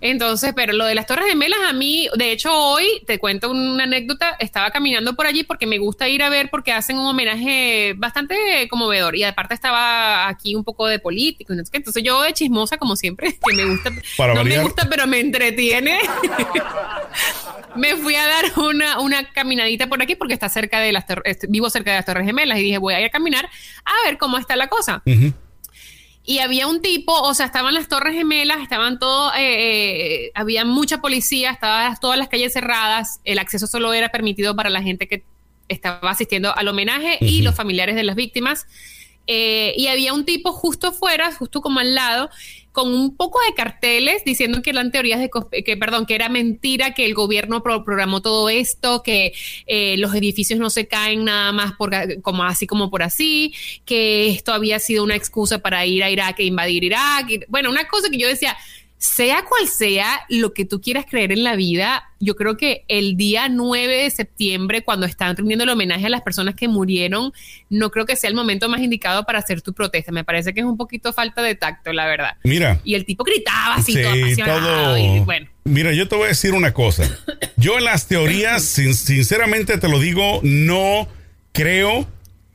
Entonces, 0.00 0.52
pero 0.54 0.72
lo 0.72 0.84
de 0.84 0.94
las 0.94 1.06
Torres 1.06 1.26
Gemelas 1.28 1.58
a 1.68 1.72
mí, 1.72 2.08
de 2.16 2.32
hecho 2.32 2.52
hoy 2.54 2.86
te 3.06 3.18
cuento 3.18 3.50
una 3.50 3.84
anécdota, 3.84 4.36
estaba 4.38 4.70
caminando 4.70 5.14
por 5.14 5.26
allí 5.26 5.42
porque 5.44 5.66
me 5.66 5.78
gusta 5.78 6.08
ir 6.08 6.22
a 6.22 6.28
ver 6.28 6.48
porque 6.50 6.72
hacen 6.72 6.98
un 6.98 7.06
homenaje 7.06 7.94
bastante 7.96 8.66
conmovedor 8.70 9.16
y 9.16 9.24
aparte 9.24 9.54
estaba 9.54 10.28
aquí 10.28 10.54
un 10.54 10.64
poco 10.64 10.86
de 10.86 10.98
político, 10.98 11.54
no 11.54 11.62
entonces 11.72 12.02
yo 12.02 12.22
de 12.22 12.32
chismosa 12.32 12.76
como 12.78 12.96
siempre, 12.96 13.36
que 13.48 13.54
me 13.54 13.64
gusta, 13.64 13.90
Para 14.16 14.34
no 14.34 14.40
variar. 14.40 14.58
me 14.58 14.64
gusta 14.64 14.88
pero 14.88 15.06
me 15.06 15.20
entretiene. 15.20 15.98
me 17.76 17.96
fui 17.96 18.14
a 18.14 18.26
dar 18.26 18.44
una, 18.58 18.98
una 19.00 19.30
caminadita 19.30 19.86
por 19.86 20.02
aquí 20.02 20.14
porque 20.16 20.34
está 20.34 20.48
cerca 20.48 20.80
de 20.80 20.92
las 20.92 21.06
tor- 21.06 21.22
est- 21.24 21.44
vivo 21.48 21.70
cerca 21.70 21.90
de 21.90 21.96
las 21.98 22.04
Torres 22.06 22.26
Gemelas 22.26 22.58
y 22.58 22.62
dije 22.62 22.78
voy 22.78 22.94
a 22.94 23.00
ir 23.00 23.06
a 23.06 23.10
caminar 23.10 23.48
a 23.84 23.92
ver 24.08 24.18
cómo 24.18 24.38
está 24.38 24.56
la 24.56 24.68
cosa 24.68 25.02
Ujú. 25.06 25.32
Y 26.28 26.40
había 26.40 26.66
un 26.66 26.82
tipo, 26.82 27.18
o 27.22 27.32
sea, 27.32 27.46
estaban 27.46 27.72
las 27.72 27.88
torres 27.88 28.12
gemelas, 28.12 28.58
estaban 28.60 28.98
todo, 28.98 29.32
eh, 29.34 30.26
eh, 30.26 30.32
había 30.34 30.66
mucha 30.66 31.00
policía, 31.00 31.52
estaban 31.52 31.96
todas 32.02 32.18
las 32.18 32.28
calles 32.28 32.52
cerradas, 32.52 33.20
el 33.24 33.38
acceso 33.38 33.66
solo 33.66 33.94
era 33.94 34.10
permitido 34.10 34.54
para 34.54 34.68
la 34.68 34.82
gente 34.82 35.08
que 35.08 35.24
estaba 35.68 36.10
asistiendo 36.10 36.54
al 36.54 36.68
homenaje 36.68 37.16
y 37.22 37.40
los 37.40 37.54
familiares 37.54 37.96
de 37.96 38.04
las 38.04 38.14
víctimas. 38.14 38.66
Eh, 39.26 39.72
y 39.78 39.86
había 39.86 40.12
un 40.12 40.26
tipo 40.26 40.52
justo 40.52 40.88
afuera, 40.88 41.32
justo 41.32 41.62
como 41.62 41.80
al 41.80 41.94
lado, 41.94 42.28
con 42.72 42.92
un 42.94 43.16
poco 43.16 43.38
de 43.46 43.54
carteles 43.54 44.22
diciendo 44.24 44.62
que 44.62 44.70
eran 44.70 44.92
teorías 44.92 45.20
de 45.20 45.30
que 45.64 45.76
perdón, 45.76 46.06
que 46.06 46.14
era 46.14 46.28
mentira, 46.28 46.94
que 46.94 47.04
el 47.06 47.14
gobierno 47.14 47.62
pro- 47.62 47.84
programó 47.84 48.22
todo 48.22 48.48
esto, 48.48 49.02
que 49.02 49.32
eh, 49.66 49.96
los 49.98 50.14
edificios 50.14 50.58
no 50.60 50.70
se 50.70 50.86
caen 50.86 51.24
nada 51.24 51.52
más 51.52 51.72
por 51.72 51.90
como 52.22 52.44
así 52.44 52.66
como 52.66 52.90
por 52.90 53.02
así, 53.02 53.52
que 53.84 54.28
esto 54.28 54.52
había 54.52 54.78
sido 54.78 55.04
una 55.04 55.16
excusa 55.16 55.58
para 55.58 55.84
ir 55.86 56.02
a 56.04 56.10
Irak 56.10 56.38
e 56.38 56.44
invadir 56.44 56.84
Irak. 56.84 57.46
Bueno, 57.48 57.70
una 57.70 57.88
cosa 57.88 58.08
que 58.10 58.18
yo 58.18 58.28
decía, 58.28 58.56
sea 58.98 59.44
cual 59.44 59.68
sea 59.68 60.20
lo 60.28 60.52
que 60.52 60.64
tú 60.64 60.80
quieras 60.80 61.06
creer 61.08 61.30
en 61.30 61.44
la 61.44 61.54
vida, 61.54 62.04
yo 62.18 62.34
creo 62.34 62.56
que 62.56 62.84
el 62.88 63.16
día 63.16 63.48
9 63.48 64.02
de 64.02 64.10
septiembre, 64.10 64.82
cuando 64.82 65.06
están 65.06 65.36
rindiendo 65.36 65.62
el 65.64 65.70
homenaje 65.70 66.06
a 66.06 66.08
las 66.08 66.22
personas 66.22 66.56
que 66.56 66.66
murieron, 66.66 67.32
no 67.70 67.90
creo 67.92 68.06
que 68.06 68.16
sea 68.16 68.28
el 68.28 68.34
momento 68.34 68.68
más 68.68 68.80
indicado 68.80 69.24
para 69.24 69.38
hacer 69.38 69.62
tu 69.62 69.72
protesta. 69.72 70.10
Me 70.10 70.24
parece 70.24 70.52
que 70.52 70.60
es 70.60 70.66
un 70.66 70.76
poquito 70.76 71.12
falta 71.12 71.42
de 71.42 71.54
tacto, 71.54 71.92
la 71.92 72.06
verdad. 72.06 72.36
Mira. 72.42 72.80
Y 72.82 72.94
el 72.96 73.04
tipo 73.04 73.22
gritaba 73.22 73.76
así, 73.76 73.92
Sí, 73.92 74.02
todo 74.02 74.12
apasionado. 74.12 74.84
todo. 74.84 74.98
y 74.98 75.20
bueno, 75.20 75.46
Mira, 75.64 75.92
yo 75.92 76.08
te 76.08 76.16
voy 76.16 76.24
a 76.24 76.28
decir 76.28 76.54
una 76.54 76.72
cosa. 76.72 77.04
Yo 77.56 77.78
en 77.78 77.84
las 77.84 78.08
teorías, 78.08 78.64
sin- 78.64 78.94
sinceramente 78.94 79.78
te 79.78 79.88
lo 79.88 80.00
digo, 80.00 80.40
no 80.42 81.06
creo 81.52 82.08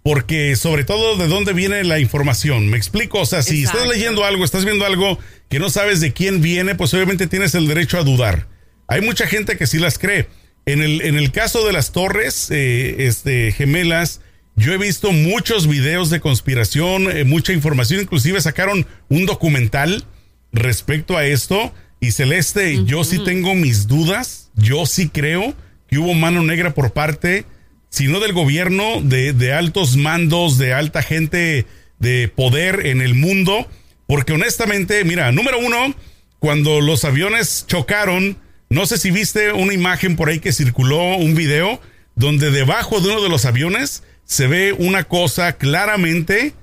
porque 0.03 0.55
sobre 0.57 0.83
todo 0.83 1.17
de 1.17 1.27
dónde 1.27 1.53
viene 1.53 1.83
la 1.85 1.99
información. 1.99 2.67
Me 2.69 2.77
explico, 2.77 3.21
o 3.21 3.25
sea, 3.25 3.41
si 3.41 3.63
estás 3.63 3.87
leyendo 3.87 4.25
algo, 4.25 4.43
estás 4.43 4.65
viendo 4.65 4.85
algo 4.85 5.17
que 5.49 5.59
no 5.59 5.69
sabes 5.69 6.01
de 6.01 6.11
quién 6.11 6.41
viene, 6.41 6.75
pues 6.75 6.93
obviamente 6.93 7.27
tienes 7.27 7.55
el 7.55 7.67
derecho 7.67 7.97
a 7.97 8.03
dudar. 8.03 8.47
Hay 8.87 9.01
mucha 9.01 9.27
gente 9.27 9.57
que 9.57 9.65
sí 9.65 9.79
las 9.79 9.97
cree. 9.97 10.27
En 10.65 10.81
el, 10.81 11.01
en 11.01 11.15
el 11.15 11.31
caso 11.31 11.65
de 11.65 11.73
las 11.73 11.93
torres 11.93 12.49
eh, 12.51 13.07
este, 13.07 13.53
gemelas, 13.53 14.21
yo 14.55 14.73
he 14.73 14.77
visto 14.77 15.11
muchos 15.11 15.67
videos 15.67 16.09
de 16.09 16.19
conspiración, 16.19 17.09
eh, 17.09 17.23
mucha 17.23 17.53
información, 17.53 18.01
inclusive 18.01 18.39
sacaron 18.41 18.85
un 19.09 19.25
documental 19.25 20.05
respecto 20.51 21.17
a 21.17 21.25
esto. 21.25 21.73
Y 21.99 22.11
Celeste, 22.11 22.83
yo 22.83 23.05
sí 23.05 23.19
tengo 23.23 23.55
mis 23.55 23.87
dudas, 23.87 24.51
yo 24.55 24.85
sí 24.85 25.07
creo 25.07 25.55
que 25.87 25.97
hubo 25.97 26.13
mano 26.13 26.43
negra 26.43 26.73
por 26.73 26.91
parte, 26.91 27.45
si 27.93 28.07
no 28.07 28.19
del 28.19 28.33
gobierno, 28.33 29.01
de, 29.03 29.33
de 29.33 29.53
altos 29.53 29.97
mandos, 29.97 30.57
de 30.57 30.73
alta 30.73 31.03
gente 31.03 31.67
de 31.99 32.27
poder 32.27 32.87
en 32.87 33.01
el 33.01 33.13
mundo. 33.13 33.67
Porque 34.07 34.33
honestamente, 34.33 35.03
mira, 35.03 35.31
número 35.31 35.59
uno, 35.59 35.93
cuando 36.39 36.81
los 36.81 37.05
aviones 37.05 37.65
chocaron, 37.67 38.35
no 38.69 38.87
sé 38.87 38.97
si 38.97 39.11
viste 39.11 39.53
una 39.53 39.75
imagen 39.75 40.15
por 40.15 40.29
ahí 40.29 40.39
que 40.39 40.53
circuló, 40.53 41.17
un 41.17 41.35
video, 41.35 41.79
donde 42.15 42.49
debajo 42.49 42.99
de 42.99 43.11
uno 43.11 43.21
de 43.21 43.29
los 43.29 43.45
aviones 43.45 44.01
se 44.25 44.47
ve 44.47 44.73
una 44.73 45.03
cosa 45.03 45.57
claramente 45.57 46.55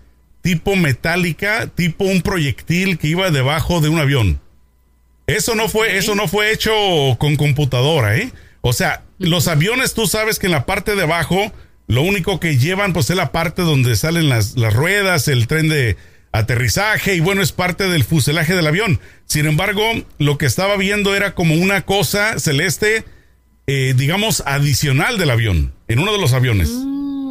tipo 0.43 0.75
metálica, 0.75 1.69
tipo 1.69 2.07
un 2.07 2.23
proyectil 2.23 2.99
que 2.99 3.07
iba 3.07 3.31
debajo 3.31 3.81
de 3.81 3.89
un 3.89 4.01
avión. 4.01 4.41
Eso 5.29 5.55
no 5.55 5.69
fue, 5.69 5.97
eso 5.97 6.17
no 6.17 6.27
fue 6.27 6.51
hecho 6.51 6.73
con 7.21 7.37
computadora, 7.37 8.17
¿eh? 8.17 8.33
O 8.63 8.73
sea, 8.73 9.05
los 9.21 9.49
aviones, 9.49 9.93
tú 9.93 10.07
sabes 10.07 10.39
que 10.39 10.47
en 10.47 10.53
la 10.53 10.65
parte 10.65 10.97
de 10.97 11.03
abajo, 11.03 11.53
lo 11.87 12.03
único 12.03 12.41
que 12.41 12.57
llevan, 12.57 12.95
pues 12.95 13.11
es 13.11 13.17
la 13.17 13.33
parte 13.33 13.63
donde 13.63 13.95
salen 13.95 14.31
las, 14.31 14.57
las 14.57 14.73
ruedas, 14.73 15.29
el 15.29 15.47
tren 15.47 15.69
de 15.69 15.99
aterrizaje, 16.33 17.15
y 17.17 17.21
bueno, 17.21 17.43
es 17.43 17.53
parte 17.53 17.89
del 17.89 18.03
fuselaje 18.03 18.55
del 18.55 18.67
avión. 18.67 18.99
Sin 19.27 19.47
embargo, 19.47 19.83
lo 20.19 20.39
que 20.39 20.47
estaba 20.47 20.77
viendo 20.77 21.15
era 21.15 21.35
como 21.35 21.55
una 21.55 21.83
cosa 21.83 22.39
celeste, 22.39 23.05
eh, 23.67 23.95
digamos, 23.95 24.43
adicional 24.47 25.19
del 25.19 25.31
avión, 25.31 25.75
en 25.87 25.99
uno 25.99 26.13
de 26.13 26.19
los 26.19 26.33
aviones. 26.33 26.71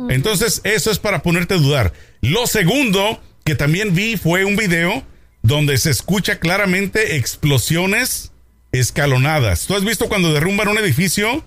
Entonces, 0.09 0.61
eso 0.65 0.91
es 0.91 0.99
para 0.99 1.23
ponerte 1.23 1.55
a 1.55 1.57
dudar. 1.57 1.93
Lo 2.21 2.45
segundo 2.45 3.21
que 3.45 3.55
también 3.55 3.95
vi 3.95 4.15
fue 4.15 4.45
un 4.45 4.55
video 4.55 5.03
donde 5.41 5.77
se 5.79 5.89
escucha 5.89 6.39
claramente 6.39 7.15
explosiones 7.15 8.31
escalonadas. 8.71 9.65
¿Tú 9.65 9.75
has 9.75 9.83
visto 9.83 10.07
cuando 10.07 10.33
derrumban 10.33 10.67
un 10.67 10.77
edificio? 10.77 11.43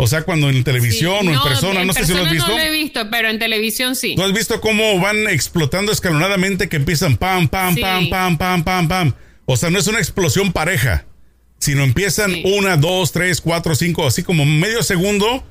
O 0.00 0.06
sea, 0.06 0.22
cuando 0.22 0.48
en 0.48 0.62
televisión 0.62 1.22
Sí, 1.22 1.28
o 1.28 1.32
en 1.34 1.42
persona, 1.42 1.84
no 1.84 1.92
sé 1.92 2.06
si 2.06 2.14
lo 2.14 2.22
has 2.24 2.30
visto. 2.30 2.46
No 2.48 2.56
lo 2.56 2.62
he 2.62 2.70
visto, 2.70 3.10
pero 3.10 3.28
en 3.28 3.38
televisión 3.40 3.96
sí. 3.96 4.14
¿Tú 4.14 4.22
has 4.22 4.32
visto 4.32 4.60
cómo 4.60 5.00
van 5.00 5.26
explotando 5.26 5.90
escalonadamente 5.90 6.68
que 6.68 6.76
empiezan 6.76 7.16
pam, 7.16 7.48
pam, 7.48 7.74
Sí. 7.74 7.80
pam, 7.80 8.08
pam, 8.08 8.38
pam, 8.38 8.62
pam, 8.64 8.86
pam? 8.88 9.14
O 9.44 9.56
sea, 9.56 9.70
no 9.70 9.78
es 9.78 9.88
una 9.88 9.98
explosión 9.98 10.52
pareja, 10.52 11.04
sino 11.58 11.82
empiezan 11.82 12.32
Sí. 12.32 12.42
una, 12.44 12.76
dos, 12.76 13.10
tres, 13.10 13.40
cuatro, 13.40 13.74
cinco, 13.74 14.06
así 14.06 14.22
como 14.22 14.44
medio 14.46 14.84
segundo 14.84 15.44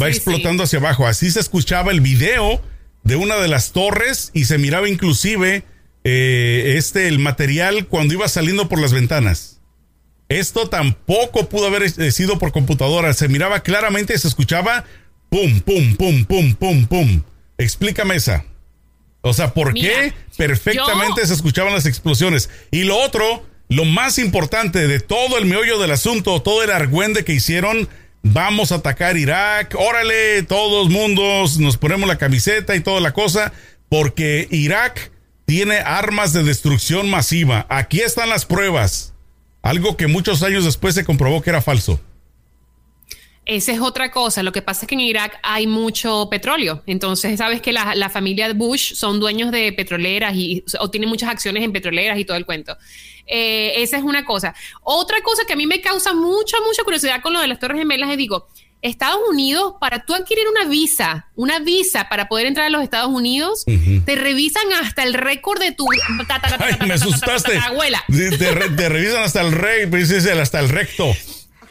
va 0.00 0.08
explotando 0.10 0.64
hacia 0.64 0.80
abajo. 0.80 1.06
Así 1.06 1.30
se 1.30 1.40
escuchaba 1.40 1.90
el 1.90 2.02
video 2.02 2.60
de 3.04 3.16
una 3.16 3.36
de 3.36 3.48
las 3.48 3.72
torres 3.72 4.30
y 4.34 4.44
se 4.44 4.58
miraba 4.58 4.86
inclusive 4.88 5.62
eh, 6.04 6.74
este 6.76 7.08
el 7.08 7.18
material 7.18 7.86
cuando 7.86 8.12
iba 8.12 8.28
saliendo 8.28 8.68
por 8.68 8.80
las 8.80 8.92
ventanas. 8.92 9.57
Esto 10.28 10.68
tampoco 10.68 11.48
pudo 11.48 11.66
haber 11.68 11.90
sido 12.12 12.38
por 12.38 12.52
computadora. 12.52 13.12
Se 13.14 13.28
miraba 13.28 13.60
claramente 13.60 14.14
y 14.14 14.18
se 14.18 14.28
escuchaba 14.28 14.84
pum, 15.30 15.60
pum, 15.60 15.96
pum, 15.96 16.24
pum, 16.24 16.54
pum, 16.54 16.86
pum. 16.86 17.22
Explícame 17.56 18.16
esa. 18.16 18.44
O 19.22 19.32
sea, 19.32 19.52
¿por 19.52 19.72
Mira, 19.72 19.88
qué 19.88 20.12
perfectamente 20.36 21.22
yo- 21.22 21.26
se 21.26 21.34
escuchaban 21.34 21.72
las 21.72 21.86
explosiones? 21.86 22.50
Y 22.70 22.84
lo 22.84 22.96
otro, 22.98 23.44
lo 23.68 23.84
más 23.84 24.18
importante 24.18 24.86
de 24.86 25.00
todo 25.00 25.38
el 25.38 25.46
meollo 25.46 25.78
del 25.78 25.90
asunto, 25.90 26.40
todo 26.42 26.62
el 26.62 26.70
argüende 26.70 27.24
que 27.24 27.32
hicieron, 27.32 27.88
vamos 28.22 28.70
a 28.70 28.76
atacar 28.76 29.16
Irak, 29.16 29.74
órale, 29.78 30.42
todos 30.44 30.88
mundos, 30.90 31.58
nos 31.58 31.76
ponemos 31.78 32.08
la 32.08 32.18
camiseta 32.18 32.76
y 32.76 32.80
toda 32.80 33.00
la 33.00 33.12
cosa, 33.12 33.52
porque 33.88 34.46
Irak 34.50 35.10
tiene 35.46 35.78
armas 35.78 36.32
de 36.32 36.42
destrucción 36.44 37.08
masiva. 37.10 37.66
Aquí 37.70 38.00
están 38.00 38.28
las 38.28 38.44
pruebas. 38.44 39.14
Algo 39.62 39.96
que 39.96 40.06
muchos 40.06 40.42
años 40.42 40.64
después 40.64 40.94
se 40.94 41.04
comprobó 41.04 41.42
que 41.42 41.50
era 41.50 41.60
falso. 41.60 42.00
Esa 43.48 43.72
es 43.72 43.80
otra 43.80 44.10
cosa. 44.10 44.42
Lo 44.42 44.52
que 44.52 44.60
pasa 44.60 44.82
es 44.82 44.88
que 44.88 44.94
en 44.94 45.00
Irak 45.00 45.38
hay 45.42 45.66
mucho 45.66 46.28
petróleo. 46.30 46.82
Entonces, 46.86 47.38
sabes 47.38 47.62
que 47.62 47.72
la, 47.72 47.94
la 47.94 48.10
familia 48.10 48.52
Bush 48.52 48.92
son 48.92 49.20
dueños 49.20 49.50
de 49.50 49.72
petroleras 49.72 50.34
y 50.36 50.62
o 50.78 50.90
tienen 50.90 51.08
muchas 51.08 51.30
acciones 51.30 51.64
en 51.64 51.72
petroleras 51.72 52.18
y 52.18 52.26
todo 52.26 52.36
el 52.36 52.44
cuento. 52.44 52.76
Eh, 53.28 53.82
esa 53.82 53.96
es 53.98 54.02
una 54.02 54.24
cosa. 54.24 54.54
Otra 54.82 55.20
cosa 55.22 55.44
que 55.46 55.52
a 55.52 55.56
mí 55.56 55.66
me 55.66 55.80
causa 55.80 56.14
mucha, 56.14 56.56
mucha 56.66 56.82
curiosidad 56.82 57.20
con 57.20 57.32
lo 57.34 57.40
de 57.40 57.46
las 57.48 57.58
Torres 57.58 57.78
Gemelas 57.78 58.10
es, 58.10 58.16
digo, 58.16 58.48
Estados 58.80 59.18
Unidos, 59.28 59.74
para 59.80 60.04
tú 60.04 60.14
adquirir 60.14 60.44
una 60.48 60.64
visa, 60.70 61.26
una 61.34 61.58
visa 61.58 62.08
para 62.08 62.28
poder 62.28 62.46
entrar 62.46 62.66
a 62.66 62.70
los 62.70 62.82
Estados 62.82 63.10
Unidos, 63.10 63.64
te 64.04 64.14
revisan 64.14 64.72
hasta 64.80 65.02
el 65.02 65.14
récord 65.14 65.58
de 65.60 65.72
tu 65.72 65.84
Ay, 66.60 66.76
me 66.86 66.94
asustaste. 66.94 67.54
tatarabuela. 67.54 68.04
Te, 68.06 68.38
te 68.38 68.50
re- 68.52 68.70
te 68.70 68.88
revisan 68.88 69.22
hasta 69.24 69.40
el 69.40 69.50
rey, 69.52 69.86
pues, 69.86 70.10
hasta 70.12 70.60
el 70.60 70.68
recto. 70.68 71.06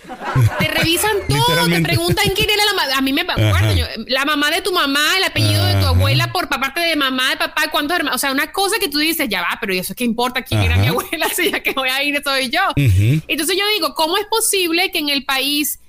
Te 0.60 0.68
revisan 0.68 1.12
todo, 1.28 1.68
te 1.68 1.82
preguntan 1.82 2.26
quién 2.36 2.50
era 2.50 2.66
la 2.66 2.74
mamá. 2.74 2.98
A 2.98 3.02
mí 3.02 3.14
me 3.14 3.22
acuerdo, 3.22 3.74
yo, 3.74 3.86
la 4.08 4.26
mamá 4.26 4.52
de 4.52 4.62
tu 4.62 4.72
mamá, 4.72 5.18
el 5.18 5.24
apellido 5.24 5.66
de 5.66 5.76
tu 5.76 5.86
abuela 5.86 6.32
por 6.32 6.48
parte 6.50 6.80
de 6.80 6.96
mamá, 6.96 7.32
de 7.32 7.38
papá, 7.38 7.70
cuántos 7.72 7.98
hermanos. 7.98 8.16
O 8.16 8.20
sea, 8.20 8.32
una 8.32 8.52
cosa 8.52 8.78
que 8.80 8.88
tú 8.88 9.00
dices, 9.00 9.28
ya 9.30 9.42
va, 9.42 9.58
pero 9.60 9.74
¿y 9.74 9.80
eso 9.80 9.96
qué 9.96 10.04
importa 10.04 10.42
quién 10.42 10.62
era 10.62 10.78
mi 10.78 10.88
abuela? 10.88 11.28
Si 11.38 11.52
ya 11.52 11.62
que 11.62 11.74
voy 11.74 11.90
a 11.90 12.04
ir 12.04 12.20
soy 12.24 12.50
yo. 12.50 12.62
Ujú. 12.76 13.22
Entonces 13.28 13.56
yo 13.58 13.64
digo, 13.74 13.94
¿cómo 13.94 14.18
es 14.18 14.26
posible 14.26 14.92
que 14.92 15.00
en 15.00 15.10
el 15.10 15.24
país, 15.24 15.80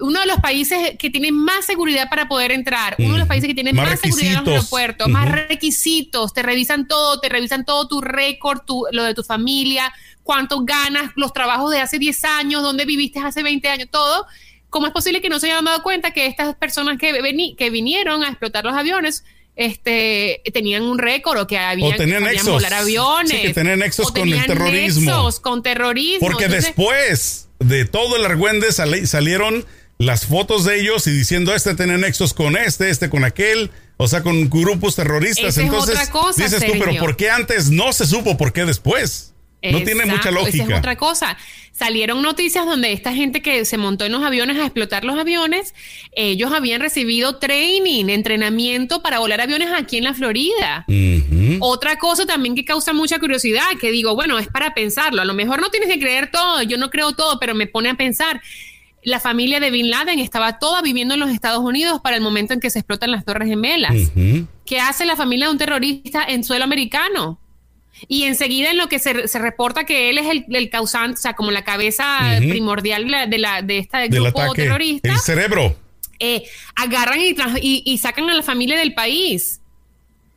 uno 0.00 0.20
de 0.20 0.26
los 0.26 0.38
países 0.40 0.98
que 0.98 1.08
tiene 1.08 1.32
más 1.32 1.64
seguridad 1.64 2.10
para 2.10 2.28
poder 2.28 2.52
entrar, 2.52 2.96
uno 2.98 3.14
de 3.14 3.18
los 3.20 3.28
países 3.28 3.48
que 3.48 3.54
tiene 3.54 3.72
Más 3.72 3.88
más, 3.88 4.00
seguridad 4.00 4.38
en 4.38 4.44
los 4.44 4.48
aeropuertos, 4.48 5.08
más 5.08 5.30
requisitos, 5.30 6.34
te 6.34 6.42
revisan 6.42 6.86
todo, 6.88 7.20
te 7.20 7.28
revisan 7.28 7.64
todo 7.64 7.88
tu 7.88 8.00
récord, 8.00 8.60
tu, 8.66 8.84
lo 8.90 9.04
de 9.04 9.14
tu 9.14 9.22
familia, 9.22 9.92
cuánto 10.22 10.60
ganas, 10.64 11.10
los 11.16 11.32
trabajos 11.32 11.70
de 11.70 11.80
hace 11.80 11.98
10 11.98 12.24
años, 12.24 12.62
dónde 12.62 12.84
viviste 12.84 13.18
hace 13.20 13.42
20 13.42 13.68
años, 13.68 13.88
todo. 13.90 14.26
¿Cómo 14.70 14.86
es 14.86 14.92
posible 14.92 15.20
que 15.20 15.28
no 15.28 15.38
se 15.38 15.50
hayan 15.50 15.64
dado 15.64 15.82
cuenta 15.82 16.12
que 16.12 16.26
estas 16.26 16.54
personas 16.54 16.96
que, 16.98 17.12
veni- 17.20 17.54
que 17.56 17.68
vinieron 17.70 18.22
a 18.24 18.28
explotar 18.28 18.64
los 18.64 18.74
aviones 18.74 19.24
este, 19.54 20.40
tenían 20.52 20.82
un 20.82 20.98
récord 20.98 21.38
o 21.40 21.46
que 21.46 21.58
habían, 21.58 21.92
O 21.92 21.96
tenían 21.96 22.22
nexos. 22.24 22.48
volar 22.54 22.72
aviones? 22.74 23.30
Sí, 23.32 23.42
que 23.42 23.52
tenían 23.54 23.80
nexos 23.80 24.08
o 24.08 24.14
con 24.14 24.28
el 24.32 24.46
terrorismo. 24.46 25.10
nexos 25.10 25.40
con 25.40 25.62
terrorismo. 25.62 26.20
Porque 26.26 26.44
Entonces, 26.44 26.74
después 26.74 27.48
de 27.58 27.84
todo 27.84 28.16
el 28.16 28.24
argüende 28.24 28.72
sali- 28.72 29.06
salieron 29.06 29.64
las 29.98 30.26
fotos 30.26 30.64
de 30.64 30.80
ellos 30.80 31.06
y 31.06 31.10
diciendo 31.10 31.54
este 31.54 31.74
tiene 31.74 31.98
nexos 31.98 32.32
con 32.34 32.56
este, 32.56 32.88
este 32.90 33.10
con 33.10 33.24
aquel, 33.24 33.70
o 33.98 34.08
sea, 34.08 34.22
con 34.22 34.48
grupos 34.50 34.96
terroristas. 34.96 35.56
Es 35.56 35.58
Entonces, 35.58 35.96
otra 35.96 36.10
cosa, 36.10 36.42
dices 36.42 36.60
tú, 36.60 36.72
Sergio. 36.72 36.84
pero 36.86 36.98
¿por 36.98 37.16
qué 37.16 37.30
antes 37.30 37.70
no 37.70 37.92
se 37.92 38.06
supo? 38.06 38.36
¿Por 38.38 38.52
qué 38.52 38.64
después? 38.64 39.31
No 39.70 39.78
tiene 39.82 40.04
mucha 40.06 40.14
Exacto, 40.16 40.28
Esa 40.28 40.44
lógica. 40.44 40.64
es 40.64 40.78
otra 40.78 40.96
cosa. 40.96 41.36
Salieron 41.70 42.20
noticias 42.20 42.66
donde 42.66 42.92
esta 42.92 43.14
gente 43.14 43.40
que 43.42 43.64
se 43.64 43.78
montó 43.78 44.04
en 44.04 44.12
los 44.12 44.22
aviones 44.22 44.58
a 44.58 44.62
explotar 44.62 45.04
los 45.04 45.18
aviones, 45.18 45.74
ellos 46.12 46.52
habían 46.52 46.80
recibido 46.80 47.38
training, 47.38 48.06
entrenamiento 48.08 49.02
para 49.02 49.20
volar 49.20 49.40
aviones 49.40 49.70
aquí 49.72 49.96
en 49.98 50.04
la 50.04 50.14
Florida. 50.14 50.84
Otra 51.60 51.96
cosa 51.96 52.26
también 52.26 52.54
que 52.54 52.64
causa 52.64 52.92
mucha 52.92 53.18
curiosidad, 53.18 53.64
que 53.80 53.90
digo, 53.90 54.14
bueno, 54.14 54.38
es 54.38 54.48
para 54.48 54.74
pensarlo. 54.74 55.22
A 55.22 55.24
lo 55.24 55.34
mejor 55.34 55.60
no 55.60 55.70
tienes 55.70 55.88
que 55.88 55.98
creer 55.98 56.30
todo, 56.30 56.62
yo 56.62 56.76
no 56.76 56.90
creo 56.90 57.12
todo, 57.12 57.38
pero 57.38 57.54
me 57.54 57.66
pone 57.66 57.88
a 57.88 57.94
pensar. 57.94 58.42
La 59.04 59.18
familia 59.18 59.58
de 59.58 59.70
Bin 59.70 59.90
Laden 59.90 60.18
estaba 60.20 60.58
toda 60.60 60.80
viviendo 60.82 61.14
en 61.14 61.20
los 61.20 61.30
Estados 61.30 61.60
Unidos 61.60 62.00
para 62.02 62.16
el 62.16 62.22
momento 62.22 62.52
en 62.54 62.60
que 62.60 62.70
se 62.70 62.78
explotan 62.80 63.10
las 63.10 63.24
Torres 63.24 63.48
Gemelas. 63.48 63.94
¿Qué 64.64 64.78
hace 64.78 65.06
la 65.06 65.16
familia 65.16 65.46
de 65.46 65.52
un 65.52 65.58
terrorista 65.58 66.22
en 66.24 66.44
suelo 66.44 66.64
americano? 66.64 67.38
Y 68.08 68.24
enseguida 68.24 68.70
en 68.70 68.78
lo 68.78 68.88
que 68.88 68.98
se, 68.98 69.28
se 69.28 69.38
reporta 69.38 69.84
que 69.84 70.10
él 70.10 70.18
es 70.18 70.26
el, 70.28 70.44
el 70.50 70.70
causante, 70.70 71.18
o 71.18 71.22
sea, 71.22 71.34
como 71.34 71.50
la 71.50 71.64
cabeza 71.64 72.18
primordial 72.38 73.04
de, 73.04 73.10
la, 73.10 73.26
de, 73.26 73.38
la- 73.38 73.62
de 73.62 73.78
este 73.78 73.96
Del 74.08 74.22
grupo 74.22 74.40
ataque. 74.42 74.62
terrorista, 74.62 75.08
El 75.10 75.18
cerebro. 75.18 75.76
eh, 76.18 76.42
agarran 76.76 77.20
y, 77.20 77.34
y, 77.60 77.82
y 77.84 77.98
sacan 77.98 78.28
a 78.30 78.34
la 78.34 78.42
familia 78.42 78.78
del 78.78 78.94
país. 78.94 79.60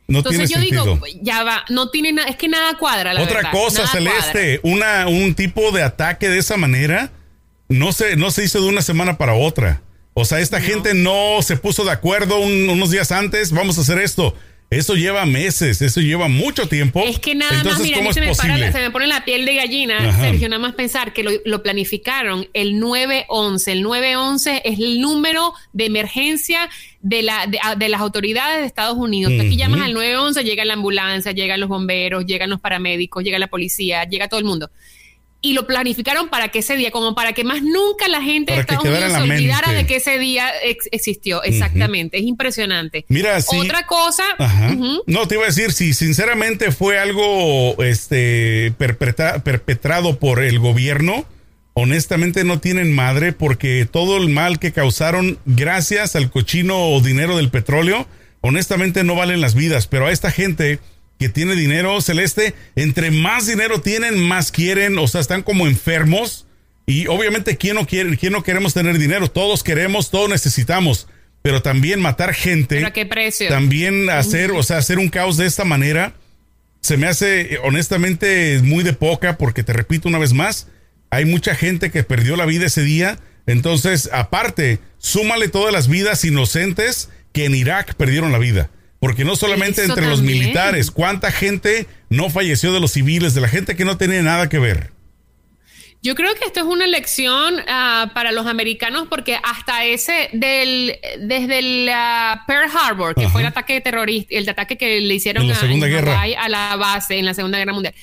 No 0.08 0.18
Entonces 0.18 0.48
yo 0.50 0.58
sentido. 0.60 0.84
digo, 0.84 1.00
ya 1.20 1.42
va, 1.42 1.64
no 1.68 1.90
tiene 1.90 2.12
nada, 2.12 2.28
es 2.28 2.36
que 2.36 2.46
nada 2.48 2.76
cuadra. 2.78 3.12
La 3.12 3.22
Otra 3.22 3.36
verdad, 3.38 3.50
cosa, 3.52 3.86
Celeste, 3.88 4.60
una, 4.62 5.08
un 5.08 5.34
tipo 5.34 5.72
de 5.72 5.82
ataque 5.82 6.28
de 6.28 6.38
esa 6.38 6.56
manera 6.56 7.10
no 7.68 7.92
se, 7.92 8.14
no 8.14 8.30
se 8.30 8.44
hizo 8.44 8.60
de 8.60 8.68
una 8.68 8.82
semana 8.82 9.18
para 9.18 9.34
otra. 9.34 9.82
O 10.14 10.24
sea, 10.24 10.38
esta 10.38 10.60
gente 10.60 10.94
no 10.94 11.42
se 11.42 11.56
puso 11.56 11.84
de 11.84 11.90
acuerdo 11.90 12.38
un- 12.38 12.70
unos 12.70 12.92
días 12.92 13.10
antes, 13.10 13.50
vamos 13.50 13.78
a 13.78 13.80
hacer 13.80 13.98
esto. 13.98 14.36
Eso 14.68 14.94
lleva 14.94 15.24
meses, 15.26 15.80
eso 15.80 16.00
lleva 16.00 16.26
mucho 16.26 16.68
tiempo. 16.68 17.00
Es 17.04 17.20
que 17.20 17.36
nada 17.36 17.62
más, 17.62 17.78
mira, 17.80 17.98
a 17.98 18.02
mí 18.02 18.12
se 18.12 18.20
me, 18.20 18.34
para, 18.34 18.72
se 18.72 18.78
me, 18.80 18.90
pone 18.90 19.06
la 19.06 19.24
piel 19.24 19.44
de 19.44 19.54
gallina, 19.54 20.18
Sergio, 20.18 20.48
nada 20.48 20.60
más 20.60 20.74
pensar 20.74 21.12
que 21.12 21.22
lo, 21.22 21.30
lo, 21.44 21.62
planificaron 21.62 22.48
el 22.52 22.80
911. 22.80 23.70
El 23.70 23.82
911 23.82 24.62
es 24.64 24.78
el 24.80 25.00
número 25.00 25.54
de 25.72 25.86
emergencia 25.86 26.68
de, 27.00 27.22
la, 27.22 27.46
de, 27.46 27.88
las 27.88 28.00
autoridades 28.00 28.58
de 28.58 28.66
Estados 28.66 28.96
Unidos. 28.96 29.32
Aquí 29.38 29.56
llamas 29.56 29.82
al 29.82 29.94
911, 29.94 30.42
llega 30.42 30.64
la 30.64 30.74
ambulancia, 30.74 31.30
llegan 31.30 31.60
los 31.60 31.68
bomberos, 31.68 32.26
llegan 32.26 32.50
los 32.50 32.60
paramédicos, 32.60 33.22
llega 33.22 33.38
la 33.38 33.46
policía, 33.46 34.04
llega 34.04 34.26
todo 34.26 34.40
el 34.40 34.46
mundo 34.46 34.70
y 35.46 35.52
lo 35.52 35.64
planificaron 35.64 36.28
para 36.28 36.48
que 36.48 36.58
ese 36.58 36.76
día, 36.76 36.90
como 36.90 37.14
para 37.14 37.32
que 37.32 37.44
más 37.44 37.62
nunca 37.62 38.08
la 38.08 38.20
gente 38.20 38.52
de 38.52 38.60
Estados 38.60 38.84
Unidos 38.84 39.12
se 39.12 39.20
olvidara 39.20 39.72
de 39.72 39.86
que 39.86 39.96
ese 39.96 40.18
día 40.18 40.50
existió. 40.90 41.40
Exactamente, 41.44 42.18
es 42.18 42.24
impresionante. 42.24 43.04
Mira, 43.08 43.38
otra 43.46 43.86
cosa. 43.86 44.24
No, 45.06 45.28
te 45.28 45.36
iba 45.36 45.44
a 45.44 45.46
decir, 45.46 45.72
si 45.72 45.94
sinceramente 45.94 46.72
fue 46.72 46.98
algo 46.98 47.80
este, 47.84 48.72
perpetrado 48.76 50.18
por 50.18 50.42
el 50.42 50.58
gobierno, 50.58 51.24
honestamente 51.74 52.42
no 52.42 52.58
tienen 52.58 52.92
madre 52.92 53.32
porque 53.32 53.86
todo 53.88 54.16
el 54.16 54.28
mal 54.28 54.58
que 54.58 54.72
causaron 54.72 55.38
gracias 55.44 56.16
al 56.16 56.28
cochino 56.28 57.00
dinero 57.00 57.36
del 57.36 57.50
petróleo, 57.50 58.08
honestamente 58.40 59.04
no 59.04 59.14
valen 59.14 59.40
las 59.40 59.54
vidas, 59.54 59.86
pero 59.86 60.06
a 60.06 60.10
esta 60.10 60.32
gente 60.32 60.80
que 61.18 61.28
tiene 61.28 61.54
dinero 61.54 62.00
celeste, 62.00 62.54
entre 62.74 63.10
más 63.10 63.46
dinero 63.46 63.80
tienen, 63.80 64.18
más 64.18 64.50
quieren, 64.50 64.98
o 64.98 65.08
sea, 65.08 65.20
están 65.20 65.42
como 65.42 65.66
enfermos. 65.66 66.46
Y 66.86 67.06
obviamente, 67.08 67.56
¿quién 67.56 67.74
no 67.74 67.86
quiere, 67.86 68.16
quién 68.16 68.32
no 68.32 68.42
queremos 68.42 68.74
tener 68.74 68.98
dinero? 68.98 69.30
Todos 69.30 69.62
queremos, 69.62 70.10
todos 70.10 70.28
necesitamos. 70.28 71.08
Pero 71.42 71.62
también 71.62 72.00
matar 72.00 72.34
gente. 72.34 72.84
a 72.84 72.92
qué 72.92 73.06
precio? 73.06 73.48
También 73.48 74.10
hacer, 74.10 74.52
o 74.52 74.62
sea, 74.62 74.78
hacer 74.78 74.98
un 74.98 75.08
caos 75.08 75.36
de 75.36 75.46
esta 75.46 75.64
manera, 75.64 76.14
se 76.80 76.96
me 76.96 77.06
hace 77.06 77.58
honestamente 77.62 78.60
muy 78.62 78.84
de 78.84 78.92
poca, 78.92 79.38
porque 79.38 79.62
te 79.62 79.72
repito 79.72 80.08
una 80.08 80.18
vez 80.18 80.32
más, 80.32 80.68
hay 81.10 81.24
mucha 81.24 81.54
gente 81.54 81.90
que 81.90 82.04
perdió 82.04 82.36
la 82.36 82.46
vida 82.46 82.66
ese 82.66 82.82
día. 82.82 83.18
Entonces, 83.46 84.10
aparte, 84.12 84.80
súmale 84.98 85.48
todas 85.48 85.72
las 85.72 85.88
vidas 85.88 86.24
inocentes 86.24 87.10
que 87.32 87.44
en 87.44 87.54
Irak 87.54 87.94
perdieron 87.94 88.32
la 88.32 88.38
vida. 88.38 88.70
Porque 88.98 89.24
no 89.24 89.36
solamente 89.36 89.84
entre 89.84 90.06
los 90.06 90.22
militares, 90.22 90.90
¿cuánta 90.90 91.30
gente 91.30 91.86
no 92.08 92.30
falleció 92.30 92.72
de 92.72 92.80
los 92.80 92.92
civiles, 92.92 93.34
de 93.34 93.40
la 93.42 93.48
gente 93.48 93.76
que 93.76 93.84
no 93.84 93.98
tenía 93.98 94.22
nada 94.22 94.48
que 94.48 94.58
ver? 94.58 94.90
Yo 96.02 96.14
creo 96.14 96.34
que 96.34 96.44
esto 96.44 96.60
es 96.60 96.66
una 96.66 96.86
lección 96.86 97.56
ah, 97.66 98.12
para 98.14 98.30
los 98.30 98.46
americanos 98.46 99.08
porque 99.10 99.38
hasta 99.42 99.84
ese 99.84 100.30
del 100.32 100.98
desde 101.18 101.58
el 101.58 101.88
ah, 101.92 102.44
Pearl 102.46 102.70
Harbor, 102.72 103.14
que 103.14 103.28
fue 103.28 103.40
el 103.40 103.48
ataque 103.48 103.80
terrorista, 103.80 104.34
el 104.36 104.48
ataque 104.48 104.78
que 104.78 105.00
le 105.00 105.14
hicieron 105.14 105.50
a, 105.50 105.54
a, 105.58 106.48
la 106.48 106.76
base 106.76 107.18
en 107.18 107.24
la 107.24 107.34
Segunda 107.34 107.58
Guerra 107.58 107.72
Mundial. 107.72 107.94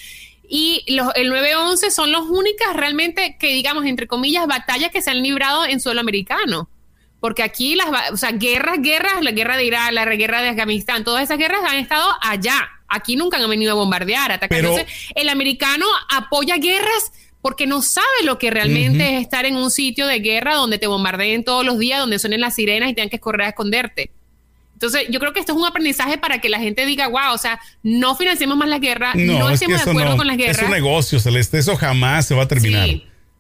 Y 0.50 0.84
los, 0.94 1.08
el 1.16 1.32
9-11 1.32 1.90
son 1.90 2.12
las 2.12 2.22
únicas 2.24 2.76
realmente 2.76 3.38
que, 3.40 3.48
digamos, 3.54 3.86
entre 3.86 4.08
comillas, 4.08 4.46
batallas 4.48 4.92
que 4.92 5.02
se 5.02 5.10
han 5.10 5.24
librado 5.24 5.66
en 5.66 5.80
suelo 5.80 6.02
americano 6.02 6.70
porque 7.24 7.42
aquí 7.42 7.76
las, 7.76 7.88
o 8.12 8.18
sea, 8.18 8.34
guerras, 8.34 8.82
guerras, 8.82 9.22
la 9.22 9.32
guerra 9.32 9.56
de 9.56 9.64
Irak, 9.64 9.94
la 9.94 10.04
guerra 10.08 10.42
de 10.42 10.50
Afganistán, 10.50 11.06
todas 11.06 11.24
esas 11.24 11.38
guerras 11.38 11.62
han 11.66 11.78
estado 11.78 12.06
allá. 12.22 12.70
Aquí 12.90 13.16
nunca 13.16 13.38
han 13.38 13.50
venido 13.50 13.72
a 13.72 13.76
bombardear, 13.76 14.30
a 14.34 14.36
atacar. 14.36 14.60
Entonces, 14.60 14.88
el 15.16 15.30
americano 15.30 15.86
apoya 16.10 16.58
guerras 16.58 17.14
porque 17.42 17.66
no 17.66 17.82
sabe 17.82 18.26
lo 18.26 18.38
que 18.38 18.52
realmente 18.52 19.16
es 19.16 19.22
estar 19.22 19.46
en 19.46 19.56
un 19.56 19.72
sitio 19.72 20.06
de 20.06 20.20
guerra 20.20 20.56
donde 20.56 20.80
te 20.80 20.88
bombardeen 20.88 21.46
todos 21.46 21.66
los 21.66 21.80
días, 21.80 22.02
donde 22.02 22.20
suenen 22.20 22.42
las 22.42 22.56
sirenas 22.56 22.90
y 22.90 22.94
tengan 22.94 23.10
que 23.10 23.22
correr 23.22 23.46
a 23.46 23.50
esconderte. 23.52 24.12
Entonces, 24.74 25.04
yo 25.10 25.22
creo 25.22 25.32
que 25.32 25.40
esto 25.40 25.54
es 25.54 25.58
un 25.58 25.66
aprendizaje 25.66 26.18
para 26.18 26.42
que 26.42 26.50
la 26.50 26.60
gente 26.60 26.86
diga, 26.86 27.08
wow, 27.08 27.34
o 27.34 27.38
sea, 27.38 27.58
no 27.84 28.18
financiemos 28.18 28.58
más 28.58 28.68
la 28.68 28.80
guerra, 28.80 29.14
no, 29.16 29.50
estemos 29.50 29.82
de 29.82 29.90
acuerdo 29.90 30.18
con 30.18 30.28
las 30.28 30.36
guerras. 30.36 30.58
Es 30.58 30.64
un 30.64 30.72
negocio, 30.72 31.22
Celeste, 31.22 31.58
eso 31.60 31.78
jamás 31.78 32.28
se 32.28 32.36
va 32.36 32.44
a 32.44 32.48
terminar. 32.50 32.90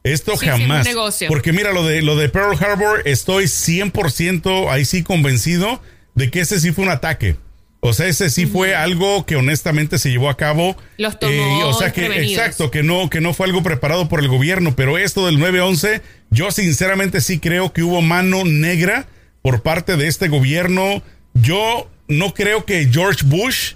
Esto 0.03 0.35
jamás. 0.35 0.87
porque 1.27 1.53
mira, 1.53 1.71
lo 1.71 1.85
de, 1.85 2.01
lo 2.01 2.15
de 2.15 2.29
Pearl 2.29 2.57
Harbor, 2.59 3.01
estoy 3.05 3.45
100% 3.45 4.69
ahí 4.69 4.85
sí 4.85 5.01
convencido 5.03 5.81
de 6.13 6.29
que 6.29 6.41
ese 6.41 6.59
sí 6.59 6.71
fue 6.71 6.83
un 6.83 6.91
ataque. 6.91 7.37
O 7.85 7.91
sea, 7.91 8.07
ese 8.07 8.29
sí 8.29 8.45
fue 8.45 8.75
algo 8.75 9.25
que 9.25 9.35
honestamente 9.35 9.97
se 9.97 10.09
llevó 10.09 10.29
a 10.29 10.37
cabo. 10.37 10.77
Los 10.97 11.19
tomó 11.19 11.33
eh, 11.33 11.63
O 11.65 11.73
sea, 11.73 11.91
que 11.91 12.05
exacto, 12.21 12.71
que 12.71 12.81
no, 12.81 13.09
que 13.09 13.19
no 13.19 13.33
fue 13.33 13.45
algo 13.45 13.61
preparado 13.61 14.07
por 14.07 14.21
el 14.21 14.29
gobierno. 14.29 14.73
Pero 14.73 14.97
esto 14.97 15.25
del 15.25 15.37
9-11, 15.37 16.01
yo 16.29 16.51
sinceramente 16.51 17.19
sí 17.19 17.39
creo 17.39 17.73
que 17.73 17.83
hubo 17.83 18.01
mano 18.01 18.45
negra 18.45 19.07
por 19.41 19.63
parte 19.63 19.97
de 19.97 20.07
este 20.07 20.29
gobierno. 20.29 21.03
Yo 21.33 21.89
no 22.07 22.33
creo 22.33 22.63
que 22.63 22.87
George 22.89 23.25
Bush 23.25 23.73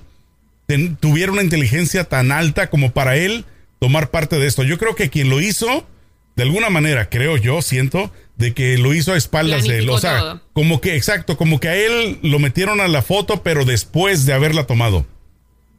tuviera 1.02 1.34
una 1.34 1.44
inteligencia 1.44 2.06
tan 2.06 2.32
alta 2.32 2.70
como 2.70 2.92
para 2.92 3.18
él 3.18 3.44
tomar 3.80 4.10
parte 4.10 4.38
de 4.38 4.48
esto. 4.48 4.64
Yo 4.64 4.78
creo 4.78 4.96
que 4.96 5.10
quien 5.10 5.30
lo 5.30 5.42
hizo 5.42 5.86
de 6.38 6.44
alguna 6.44 6.70
manera, 6.70 7.10
creo 7.10 7.36
yo, 7.36 7.64
siento, 7.64 8.12
de 8.36 8.54
que 8.54 8.78
lo 8.78 8.94
hizo 8.94 9.12
a 9.12 9.18
espaldas 9.18 9.64
de 9.64 9.80
él. 9.80 9.90
O 9.90 9.98
sea, 9.98 10.44
como 10.54 10.80
que, 10.80 10.96
exacto, 10.96 11.36
como 11.36 11.60
que 11.60 11.68
a 11.68 11.76
él 11.76 12.20
lo 12.22 12.38
metieron 12.38 12.80
a 12.80 12.88
la 12.88 13.02
foto, 13.02 13.42
pero 13.42 13.66
después 13.66 14.28
de 14.28 14.34
haberla 14.34 14.68
tomado. 14.68 15.08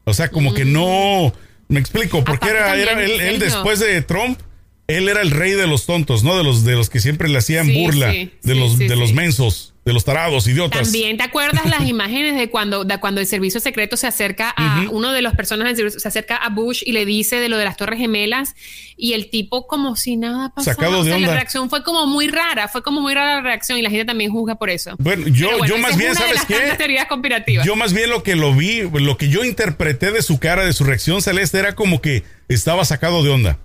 O 0.04 0.12
sea, 0.14 0.30
como 0.30 0.52
que 0.54 0.64
no. 0.64 1.32
Me 1.68 1.78
explico, 1.78 2.24
porque 2.24 2.48
era, 2.48 2.74
era 2.74 3.00
él, 3.00 3.38
después 3.38 3.78
de 3.78 4.02
Trump, 4.02 4.40
él 4.88 5.08
era 5.08 5.20
el 5.20 5.30
rey 5.30 5.52
de 5.52 5.66
los 5.66 5.84
tontos, 5.84 6.24
¿no? 6.24 6.36
De 6.36 6.42
los, 6.42 6.64
de 6.64 6.74
los 6.74 6.88
que 6.88 6.98
siempre 6.98 7.28
le 7.28 7.38
hacían 7.38 7.72
burla, 7.72 8.08
de, 8.08 8.54
los, 8.54 8.78
de 8.78 8.96
los 8.96 9.12
mensos 9.12 9.74
de 9.84 9.94
los 9.94 10.04
tarados, 10.04 10.46
idiotas. 10.46 10.82
También 10.82 11.16
te 11.16 11.22
acuerdas 11.22 11.64
las 11.64 11.86
imágenes 11.88 12.36
de 12.36 12.50
cuando, 12.50 12.84
de 12.84 12.98
cuando 12.98 13.22
el 13.22 13.26
servicio 13.26 13.58
secreto 13.58 13.96
se 13.96 14.06
acerca 14.06 14.50
a 14.50 14.84
uno 14.90 15.12
de 15.12 15.22
los 15.22 15.34
personas 15.34 15.66
del 15.66 15.76
servicio, 15.76 16.00
se 16.00 16.08
acerca 16.08 16.36
a 16.36 16.50
Bush 16.50 16.82
y 16.84 16.92
le 16.92 17.06
dice 17.06 17.36
de 17.36 17.48
lo 17.48 17.56
de 17.56 17.64
las 17.64 17.78
Torres 17.78 17.98
Gemelas 17.98 18.54
y 18.98 19.14
el 19.14 19.30
tipo 19.30 19.66
como 19.66 19.96
si 19.96 20.16
nada 20.16 20.52
pasó. 20.54 20.70
Sacado 20.72 21.04
de 21.04 21.12
onda. 21.12 21.28
La 21.28 21.34
reacción 21.34 21.70
fue 21.70 21.82
como 21.82 22.06
muy 22.06 22.28
rara, 22.28 22.68
fue 22.68 22.82
como 22.82 23.00
muy 23.00 23.14
rara 23.14 23.36
la 23.36 23.40
reacción 23.40 23.78
y 23.78 23.82
la 23.82 23.88
gente 23.88 24.04
también 24.04 24.30
juzga 24.30 24.56
por 24.56 24.68
eso. 24.68 24.94
Bueno, 24.98 25.26
yo, 25.28 25.64
yo 25.64 25.78
más 25.78 25.96
bien, 25.96 26.14
¿sabes 26.14 26.44
qué? 26.46 27.06
Conspirativas. 27.08 27.64
Yo 27.64 27.74
más 27.74 27.94
bien 27.94 28.10
lo 28.10 28.22
que 28.22 28.36
lo 28.36 28.54
vi, 28.54 28.82
lo 28.82 29.16
que 29.16 29.30
yo 29.30 29.44
interpreté 29.44 30.12
de 30.12 30.20
su 30.20 30.38
cara, 30.38 30.66
de 30.66 30.72
su 30.74 30.84
reacción 30.84 31.22
celeste, 31.22 31.58
era 31.58 31.74
como 31.74 32.02
que 32.02 32.24
estaba 32.48 32.84
sacado 32.84 33.22
de 33.22 33.30
onda. 33.30 33.58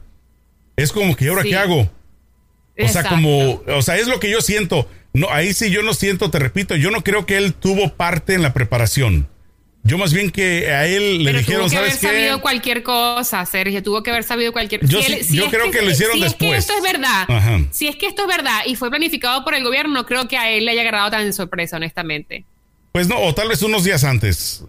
Es 0.76 0.92
como 0.92 1.16
que, 1.16 1.28
¿ahora 1.30 1.44
qué 1.44 1.56
hago? 1.56 1.90
O 2.80 2.88
sea, 2.88 3.04
como, 3.04 3.62
o 3.68 3.82
sea, 3.82 3.98
es 3.98 4.08
lo 4.08 4.20
que 4.20 4.32
yo 4.32 4.42
siento. 4.42 4.88
No, 5.14 5.30
ahí 5.30 5.54
sí 5.54 5.70
yo 5.70 5.84
no 5.84 5.94
siento, 5.94 6.32
te 6.32 6.40
repito, 6.40 6.76
yo 6.76 6.90
no 6.90 7.04
creo 7.04 7.26
que 7.26 7.38
él 7.38 7.54
tuvo 7.54 7.94
parte 7.94 8.34
en 8.34 8.42
la 8.42 8.54
preparación. 8.54 9.28
Yo 9.86 9.98
más 9.98 10.14
bien 10.14 10.32
que 10.32 10.72
a 10.72 10.88
él 10.88 11.24
le 11.24 11.34
dijeron, 11.34 11.64
tuvo 11.64 11.72
que 11.72 11.78
haber 11.78 11.92
sabido 11.92 12.42
cualquier 12.42 12.84
cosa, 12.84 13.46
Sergio, 13.46 13.84
tuvo 13.84 14.02
que 14.02 14.12
haber 14.12 14.24
sabido 14.24 14.54
cualquier 14.54 14.86
Yo, 14.88 15.02
yo 15.02 15.50
creo 15.50 15.70
que, 15.72 15.82
lo 15.82 15.92
hicieron 15.92 16.20
después. 16.22 16.40
Si 16.40 16.46
es 16.46 16.66
que 16.66 16.74
esto 16.74 16.74
es 16.78 16.94
verdad, 16.94 17.28
si 17.72 17.88
es 17.88 17.96
que 17.98 18.06
esto 18.08 18.22
es 18.24 18.28
verdad 18.30 18.62
y 18.66 18.76
fue 18.76 18.90
planificado 18.90 19.44
por 19.44 19.54
el 19.54 19.64
gobierno, 19.64 19.94
no 19.94 20.06
creo 20.06 20.28
que 20.28 20.38
a 20.38 20.50
él 20.50 20.66
le 20.66 20.72
haya 20.72 20.82
agarrado 20.82 21.12
tan 21.12 21.32
sorpresa, 21.34 21.76
honestamente. 21.76 22.46
Pues 22.94 23.08
no, 23.08 23.20
o 23.20 23.36
tal 23.36 23.50
vez 23.50 23.62
unos 23.62 23.84
días 23.84 24.04
antes 24.06 24.64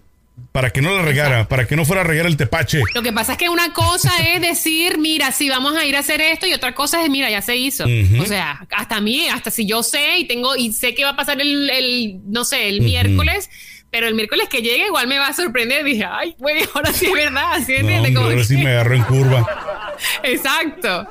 para 0.51 0.69
que 0.69 0.81
no 0.81 0.95
la 0.95 1.01
regara, 1.01 1.47
para 1.47 1.67
que 1.67 1.75
no 1.75 1.85
fuera 1.85 2.01
a 2.01 2.05
regar 2.05 2.25
el 2.25 2.37
tepache. 2.37 2.81
Lo 2.93 3.01
que 3.01 3.11
pasa 3.11 3.33
es 3.33 3.37
que 3.37 3.49
una 3.49 3.73
cosa 3.73 4.11
es 4.33 4.41
decir, 4.41 4.97
mira, 4.97 5.31
si 5.31 5.49
vamos 5.49 5.75
a 5.75 5.85
ir 5.85 5.95
a 5.95 5.99
hacer 5.99 6.21
esto, 6.21 6.47
y 6.47 6.53
otra 6.53 6.73
cosa 6.73 7.03
es, 7.03 7.09
mira, 7.09 7.29
ya 7.29 7.41
se 7.41 7.55
hizo. 7.57 7.85
O 8.19 8.25
sea, 8.25 8.65
hasta 8.71 9.01
mí, 9.01 9.27
hasta 9.27 9.51
si 9.51 9.65
yo 9.65 9.83
sé 9.83 10.17
y 10.19 10.27
tengo, 10.27 10.55
y 10.55 10.71
sé 10.71 10.95
que 10.95 11.03
va 11.03 11.11
a 11.11 11.15
pasar 11.15 11.41
el, 11.41 12.21
no 12.25 12.45
sé, 12.45 12.69
el 12.69 12.81
miércoles, 12.81 13.49
pero 13.91 14.07
el 14.07 14.15
miércoles 14.15 14.47
que 14.49 14.61
llegue 14.61 14.87
igual 14.87 15.07
me 15.07 15.19
va 15.19 15.27
a 15.27 15.33
sorprender. 15.33 15.83
Dije, 15.83 16.05
ay, 16.09 16.35
güey, 16.37 16.63
ahora 16.73 16.93
sí 16.93 17.05
es 17.07 17.13
verdad, 17.13 17.61
¿sí 17.65 17.75
ahora 18.15 18.43
sí 18.43 18.57
me 18.57 18.71
agarró 18.71 18.95
en 18.95 19.03
curva. 19.03 19.93
Exacto. 20.23 21.07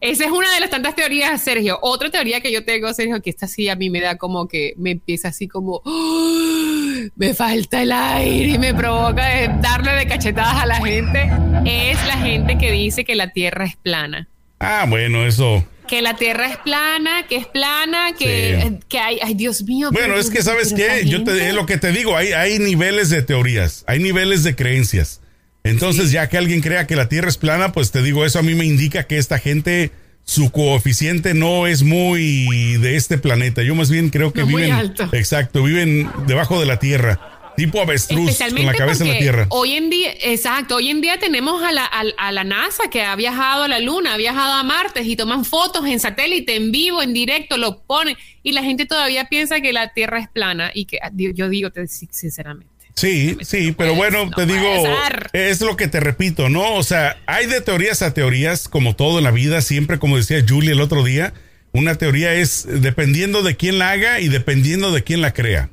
Esa 0.00 0.24
es 0.24 0.32
una 0.32 0.52
de 0.52 0.58
las 0.58 0.70
tantas 0.70 0.96
teorías, 0.96 1.40
Sergio. 1.40 1.78
Otra 1.80 2.10
teoría 2.10 2.40
que 2.40 2.50
yo 2.50 2.64
tengo, 2.64 2.92
Sergio, 2.92 3.22
que 3.22 3.30
esta 3.30 3.46
sí 3.46 3.68
a 3.68 3.76
mí 3.76 3.88
me 3.88 4.00
da 4.00 4.16
como 4.18 4.48
que 4.48 4.74
me 4.76 4.90
empieza 4.90 5.28
así 5.28 5.46
como, 5.46 5.80
¡Oh! 5.84 6.68
me 7.16 7.34
falta 7.34 7.82
el 7.82 7.92
aire 7.92 8.48
y 8.48 8.58
me 8.58 8.74
provoca 8.74 9.48
darle 9.60 9.92
de 9.92 10.06
cachetadas 10.06 10.62
a 10.62 10.66
la 10.66 10.76
gente, 10.84 11.30
es 11.64 12.06
la 12.06 12.16
gente 12.18 12.58
que 12.58 12.70
dice 12.70 13.04
que 13.04 13.14
la 13.14 13.30
Tierra 13.30 13.64
es 13.64 13.76
plana. 13.76 14.28
Ah, 14.58 14.86
bueno, 14.88 15.26
eso. 15.26 15.66
Que 15.88 16.02
la 16.02 16.14
Tierra 16.14 16.48
es 16.48 16.56
plana, 16.58 17.26
que 17.28 17.36
es 17.36 17.46
plana, 17.46 18.12
que, 18.18 18.78
que 18.88 18.98
hay, 18.98 19.18
ay 19.22 19.34
Dios 19.34 19.62
mío. 19.64 19.90
Bueno, 19.92 20.16
es 20.16 20.30
que 20.30 20.42
sabes 20.42 20.72
qué, 20.72 21.04
yo 21.04 21.24
te, 21.24 21.48
es 21.48 21.54
lo 21.54 21.66
que 21.66 21.76
te 21.76 21.90
digo, 21.90 22.16
hay, 22.16 22.32
hay 22.32 22.58
niveles 22.58 23.10
de 23.10 23.22
teorías, 23.22 23.84
hay 23.86 23.98
niveles 23.98 24.44
de 24.44 24.54
creencias. 24.54 25.20
Entonces, 25.64 26.10
ya 26.10 26.28
que 26.28 26.38
alguien 26.38 26.60
crea 26.60 26.86
que 26.86 26.96
la 26.96 27.08
Tierra 27.08 27.28
es 27.28 27.38
plana, 27.38 27.72
pues 27.72 27.92
te 27.92 28.02
digo, 28.02 28.24
eso 28.24 28.38
a 28.38 28.42
mí 28.42 28.54
me 28.54 28.64
indica 28.64 29.04
que 29.04 29.18
esta 29.18 29.38
gente, 29.38 29.92
su 30.24 30.50
coeficiente 30.50 31.34
no 31.34 31.66
es 31.66 31.82
muy 31.82 32.76
de 32.78 32.96
este 32.96 33.18
planeta. 33.18 33.62
Yo 33.62 33.74
más 33.74 33.90
bien 33.90 34.10
creo 34.10 34.32
que 34.32 34.44
viven. 34.44 34.94
Exacto, 35.12 35.62
viven 35.62 36.10
debajo 36.26 36.60
de 36.60 36.66
la 36.66 36.78
Tierra. 36.78 37.32
Tipo 37.56 37.82
avestruz 37.82 38.38
con 38.38 38.64
la 38.64 38.72
cabeza 38.72 39.04
en 39.04 39.10
la 39.10 39.18
tierra. 39.18 39.46
Hoy 39.50 39.72
en 39.72 39.90
día, 39.90 40.10
exacto, 40.22 40.76
hoy 40.76 40.88
en 40.88 41.02
día 41.02 41.18
tenemos 41.18 41.62
a 41.62 41.70
la, 41.70 41.84
a, 41.84 42.32
la 42.32 42.44
NASA 42.44 42.84
que 42.90 43.02
ha 43.02 43.14
viajado 43.14 43.64
a 43.64 43.68
la 43.68 43.78
Luna, 43.78 44.14
ha 44.14 44.16
viajado 44.16 44.54
a 44.54 44.62
Marte 44.62 45.02
y 45.02 45.16
toman 45.16 45.44
fotos 45.44 45.84
en 45.86 46.00
satélite, 46.00 46.56
en 46.56 46.72
vivo, 46.72 47.02
en 47.02 47.12
directo, 47.12 47.58
lo 47.58 47.82
ponen. 47.82 48.16
Y 48.42 48.52
la 48.52 48.62
gente 48.62 48.86
todavía 48.86 49.26
piensa 49.26 49.60
que 49.60 49.74
la 49.74 49.92
Tierra 49.92 50.18
es 50.18 50.28
plana 50.28 50.70
y 50.72 50.86
que 50.86 50.98
yo 51.34 51.50
digo 51.50 51.68
sinceramente 51.86 52.71
Sí, 52.94 53.36
sí, 53.40 53.74
pero 53.76 53.94
bueno, 53.94 54.26
no 54.26 54.30
te 54.32 54.46
digo, 54.46 54.84
es 55.32 55.60
lo 55.62 55.76
que 55.76 55.88
te 55.88 55.98
repito, 55.98 56.48
¿no? 56.48 56.74
O 56.74 56.82
sea, 56.82 57.16
hay 57.26 57.46
de 57.46 57.60
teorías 57.60 58.02
a 58.02 58.12
teorías, 58.14 58.68
como 58.68 58.94
todo 58.94 59.18
en 59.18 59.24
la 59.24 59.30
vida, 59.30 59.62
siempre, 59.62 59.98
como 59.98 60.18
decía 60.18 60.44
Julie 60.46 60.72
el 60.72 60.80
otro 60.80 61.02
día, 61.02 61.32
una 61.72 61.94
teoría 61.94 62.34
es 62.34 62.66
dependiendo 62.68 63.42
de 63.42 63.56
quién 63.56 63.78
la 63.78 63.92
haga 63.92 64.20
y 64.20 64.28
dependiendo 64.28 64.92
de 64.92 65.02
quién 65.02 65.22
la 65.22 65.32
crea. 65.32 65.70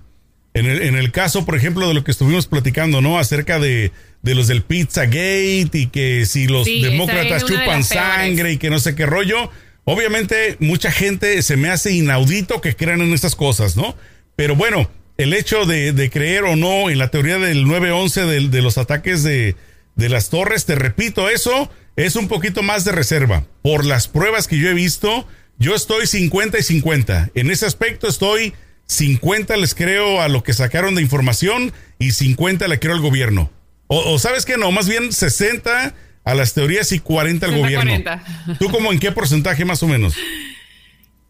En 0.53 0.65
el, 0.65 0.81
en 0.81 0.95
el 0.95 1.11
caso, 1.11 1.45
por 1.45 1.55
ejemplo, 1.55 1.87
de 1.87 1.93
lo 1.93 2.03
que 2.03 2.11
estuvimos 2.11 2.47
platicando, 2.47 3.01
¿no? 3.01 3.19
Acerca 3.19 3.59
de, 3.59 3.91
de 4.21 4.35
los 4.35 4.47
del 4.47 4.63
Pizzagate 4.63 5.69
y 5.73 5.87
que 5.87 6.25
si 6.25 6.47
los 6.47 6.65
Sí, 6.65 6.81
demócratas 6.81 7.45
de 7.45 7.53
chupan 7.55 7.83
sangre 7.83 8.53
y 8.53 8.57
que 8.57 8.69
no 8.69 8.79
sé 8.79 8.95
qué 8.95 9.05
rollo. 9.05 9.51
Obviamente, 9.83 10.55
mucha 10.59 10.91
gente 10.91 11.41
se 11.43 11.57
me 11.57 11.69
hace 11.69 11.91
inaudito 11.91 12.61
que 12.61 12.75
crean 12.75 13.01
en 13.01 13.13
esas 13.13 13.35
cosas, 13.35 13.75
¿no? 13.75 13.95
Pero 14.35 14.55
bueno, 14.55 14.89
el 15.19 15.33
hecho 15.33 15.65
de, 15.65 15.91
de 15.91 16.09
creer 16.09 16.45
o 16.45 16.55
no 16.55 16.89
en 16.89 16.97
la 16.97 17.09
teoría 17.09 17.37
del 17.37 17.65
9-11 17.65 18.25
de, 18.25 18.47
de 18.47 18.61
los 18.61 18.77
ataques 18.77 19.21
de, 19.21 19.57
de 19.95 20.09
las 20.09 20.29
torres, 20.29 20.65
te 20.65 20.75
repito, 20.75 21.29
eso 21.29 21.69
es 21.97 22.15
un 22.15 22.29
poquito 22.29 22.63
más 22.63 22.85
de 22.85 22.93
reserva. 22.93 23.43
Por 23.61 23.85
las 23.85 24.07
pruebas 24.07 24.47
que 24.47 24.57
yo 24.57 24.69
he 24.69 24.73
visto, 24.73 25.27
yo 25.57 25.75
estoy 25.75 26.07
50 26.07 26.57
y 26.57 26.63
50. 26.63 27.31
En 27.35 27.51
ese 27.51 27.65
aspecto 27.65 28.07
estoy 28.07 28.53
50 28.85 29.57
les 29.57 29.75
creo 29.75 30.21
a 30.21 30.29
lo 30.29 30.41
que 30.41 30.53
sacaron 30.53 30.95
de 30.95 31.01
información 31.01 31.73
y 31.99 32.11
50 32.11 32.69
le 32.69 32.79
creo 32.79 32.93
al 32.93 33.01
gobierno. 33.01 33.51
O, 33.87 34.13
o 34.13 34.19
sabes 34.19 34.45
que 34.45 34.55
no, 34.57 34.71
más 34.71 34.87
bien 34.87 35.11
60 35.11 35.95
a 36.23 36.33
las 36.33 36.53
teorías 36.53 36.93
y 36.93 36.99
40 36.99 37.45
al 37.45 37.51
60, 37.51 37.67
gobierno. 37.67 38.03
40. 38.03 38.57
¿Tú 38.57 38.69
como 38.69 38.93
en 38.93 38.99
qué 38.99 39.11
porcentaje 39.11 39.65
más 39.65 39.83
o 39.83 39.87
menos? 39.87 40.15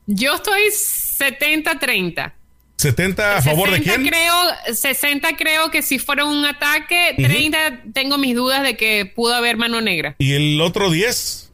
Yo 0.06 0.36
estoy 0.36 0.62
70-30. 0.72 2.34
¿70 2.80 3.38
a 3.38 3.42
favor 3.42 3.70
de 3.72 3.78
60 3.78 3.96
quién? 3.98 4.08
Creo, 4.10 4.34
60 4.74 5.36
creo 5.38 5.70
que 5.72 5.82
si 5.82 6.00
fuera 6.00 6.26
un 6.26 6.46
ataque, 6.46 7.14
30 7.18 7.58
tengo 7.94 8.18
mis 8.18 8.36
dudas 8.36 8.64
de 8.64 8.78
que 8.78 9.06
pudo 9.14 9.34
haber 9.36 9.58
mano 9.58 9.82
negra. 9.82 10.16
¿Y 10.20 10.34
el 10.34 10.62
otro 10.62 10.90
10? 10.90 11.52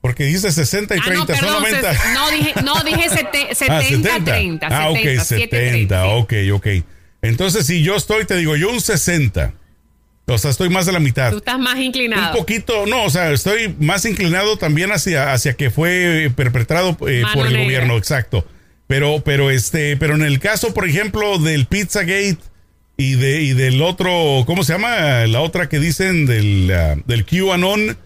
Porque 0.00 0.24
dice 0.24 0.52
60 0.52 0.94
y 0.94 0.98
Ah, 1.00 1.02
30, 1.04 1.20
no, 1.20 1.26
perdón, 1.26 1.52
son 1.54 1.62
90. 1.62 1.92
ses- 1.92 2.14
no 2.14 2.30
dije, 2.30 2.54
no, 2.62 2.74
dije 2.84 3.08
sete- 3.10 3.54
70, 3.54 4.20
30. 4.24 4.66
Ah, 4.68 4.90
70, 4.90 4.90
ok, 4.90 4.98
7, 5.02 5.24
70, 5.24 5.48
30, 5.50 6.02
sí. 6.02 6.08
ok, 6.12 6.32
ok. 6.54 6.66
Entonces, 7.20 7.66
si 7.66 7.82
yo 7.82 7.96
estoy, 7.96 8.24
te 8.24 8.36
digo, 8.36 8.54
yo 8.54 8.70
un 8.70 8.80
60. 8.80 9.52
O 10.26 10.38
sea, 10.38 10.50
estoy 10.50 10.68
más 10.68 10.86
de 10.86 10.92
la 10.92 11.00
mitad. 11.00 11.30
Tú 11.32 11.38
estás 11.38 11.58
más 11.58 11.74
Un 11.76 11.82
inclinado. 11.82 12.36
poquito, 12.36 12.86
no, 12.86 13.02
o 13.04 13.10
sea, 13.10 13.32
estoy 13.32 13.74
más 13.80 14.04
inclinado 14.04 14.56
también 14.56 14.92
hacia, 14.92 15.32
hacia 15.32 15.54
que 15.54 15.70
fue 15.70 16.30
perpetrado 16.36 16.90
eh, 17.08 17.24
por 17.34 17.46
el 17.46 17.52
negra. 17.54 17.64
gobierno, 17.64 17.96
exacto. 17.96 18.46
Pero, 18.88 19.22
pero 19.24 19.50
este, 19.50 19.96
pero 19.96 20.14
en 20.16 20.22
el 20.22 20.40
caso, 20.40 20.74
por 20.74 20.88
ejemplo, 20.88 21.38
del 21.38 21.66
Pizzagate 21.66 22.38
y 22.96 23.14
de, 23.14 23.42
y 23.42 23.52
del 23.52 23.80
otro, 23.82 24.42
¿cómo 24.46 24.64
se 24.64 24.72
llama? 24.72 25.26
La 25.26 25.40
otra 25.40 25.68
que 25.68 25.78
dicen 25.78 26.26
del, 26.26 26.70
ah, 26.74 26.96
del 27.06 27.24
QAnon. 27.24 27.96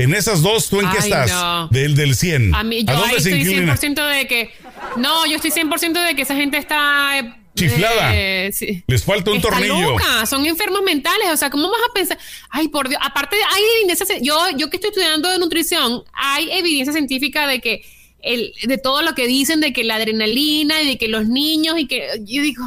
En 0.00 0.14
esas 0.14 0.42
dos, 0.42 0.68
¿tú 0.70 0.78
en 0.80 0.88
qué 0.90 0.98
Ay, 1.00 1.10
estás? 1.10 1.32
no. 1.32 1.68
Del, 1.68 1.96
del 1.96 2.14
100. 2.14 2.54
A 2.54 2.62
mí, 2.62 2.84
¿A 2.86 2.92
yo 2.92 2.98
dónde 3.00 3.16
ahí 3.16 3.20
se 3.20 3.30
estoy 3.36 3.52
inclina? 3.52 3.76
100% 3.76 4.16
de 4.16 4.26
que. 4.28 4.50
No, 4.96 5.26
yo 5.26 5.34
estoy 5.36 5.50
100% 5.50 6.06
de 6.06 6.14
que 6.14 6.22
esa 6.22 6.36
gente 6.36 6.56
está. 6.56 7.18
eh, 7.18 7.34
Chiflada. 7.56 8.12
eh, 8.14 8.50
sí. 8.52 8.84
Les 8.86 9.02
falta 9.02 9.32
un 9.32 9.38
Está 9.38 9.48
tornillo. 9.50 9.90
loca, 9.90 10.24
son 10.26 10.46
enfermos 10.46 10.82
mentales, 10.82 11.26
o 11.32 11.36
sea, 11.36 11.50
¿cómo 11.50 11.68
vas 11.68 11.80
a 11.90 11.92
pensar? 11.92 12.16
Ay, 12.48 12.68
por 12.68 12.88
Dios, 12.88 13.00
aparte 13.04 13.34
hay 13.34 13.62
evidencia, 13.80 14.06
yo, 14.22 14.38
yo 14.56 14.70
que 14.70 14.76
estoy 14.76 14.90
estudiando 14.90 15.28
de 15.28 15.40
nutrición, 15.40 16.04
hay 16.12 16.48
evidencia 16.52 16.92
científica 16.92 17.48
de 17.48 17.58
que 17.60 17.82
el, 18.20 18.52
de 18.64 18.78
todo 18.78 19.02
lo 19.02 19.14
que 19.14 19.26
dicen, 19.26 19.60
de 19.60 19.72
que 19.72 19.84
la 19.84 19.96
adrenalina 19.96 20.82
y 20.82 20.86
de 20.88 20.98
que 20.98 21.08
los 21.08 21.26
niños 21.28 21.78
y 21.78 21.86
que 21.86 22.08
yo 22.24 22.42
digo, 22.42 22.64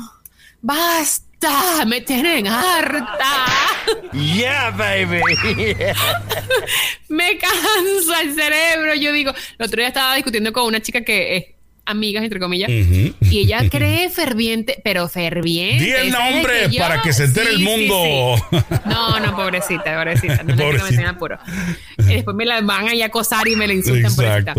basta, 0.61 1.85
me 1.85 2.01
tienen 2.01 2.47
harta. 2.47 3.45
Yeah, 4.13 4.71
baby. 4.71 5.21
me 7.09 7.37
cansa 7.37 8.21
el 8.21 8.33
cerebro. 8.35 8.95
Yo 8.95 9.11
digo, 9.11 9.31
el 9.57 9.65
otro 9.65 9.77
día 9.79 9.87
estaba 9.87 10.15
discutiendo 10.15 10.53
con 10.53 10.65
una 10.65 10.81
chica 10.81 11.01
que 11.01 11.37
es 11.37 11.45
amigas, 11.83 12.23
entre 12.23 12.39
comillas, 12.39 12.69
y 12.69 13.13
ella 13.39 13.67
cree 13.71 14.09
ferviente, 14.09 14.79
pero 14.83 15.09
ferviente. 15.09 15.83
Di 15.83 15.91
el 15.91 16.11
nombre 16.11 16.69
yo- 16.69 16.79
para 16.79 17.01
que 17.01 17.11
se 17.11 17.25
entere 17.25 17.49
el 17.49 17.57
Sí, 17.57 17.63
mundo. 17.63 18.35
sí. 18.49 18.57
No, 18.85 19.19
no, 19.19 19.35
pobrecita, 19.35 19.95
pobrecita. 19.97 20.43
No 20.43 20.55
Pobrecita. 20.55 20.83
meter 20.91 20.99
en 21.01 21.07
apuro. 21.07 21.39
Y 21.97 22.03
después 22.03 22.35
me 22.37 22.45
la 22.45 22.61
van 22.61 22.87
a 22.87 23.05
acosar 23.05 23.47
y 23.47 23.55
me 23.55 23.67
la 23.67 23.73
insultan, 23.73 24.15
pobrecita. 24.15 24.53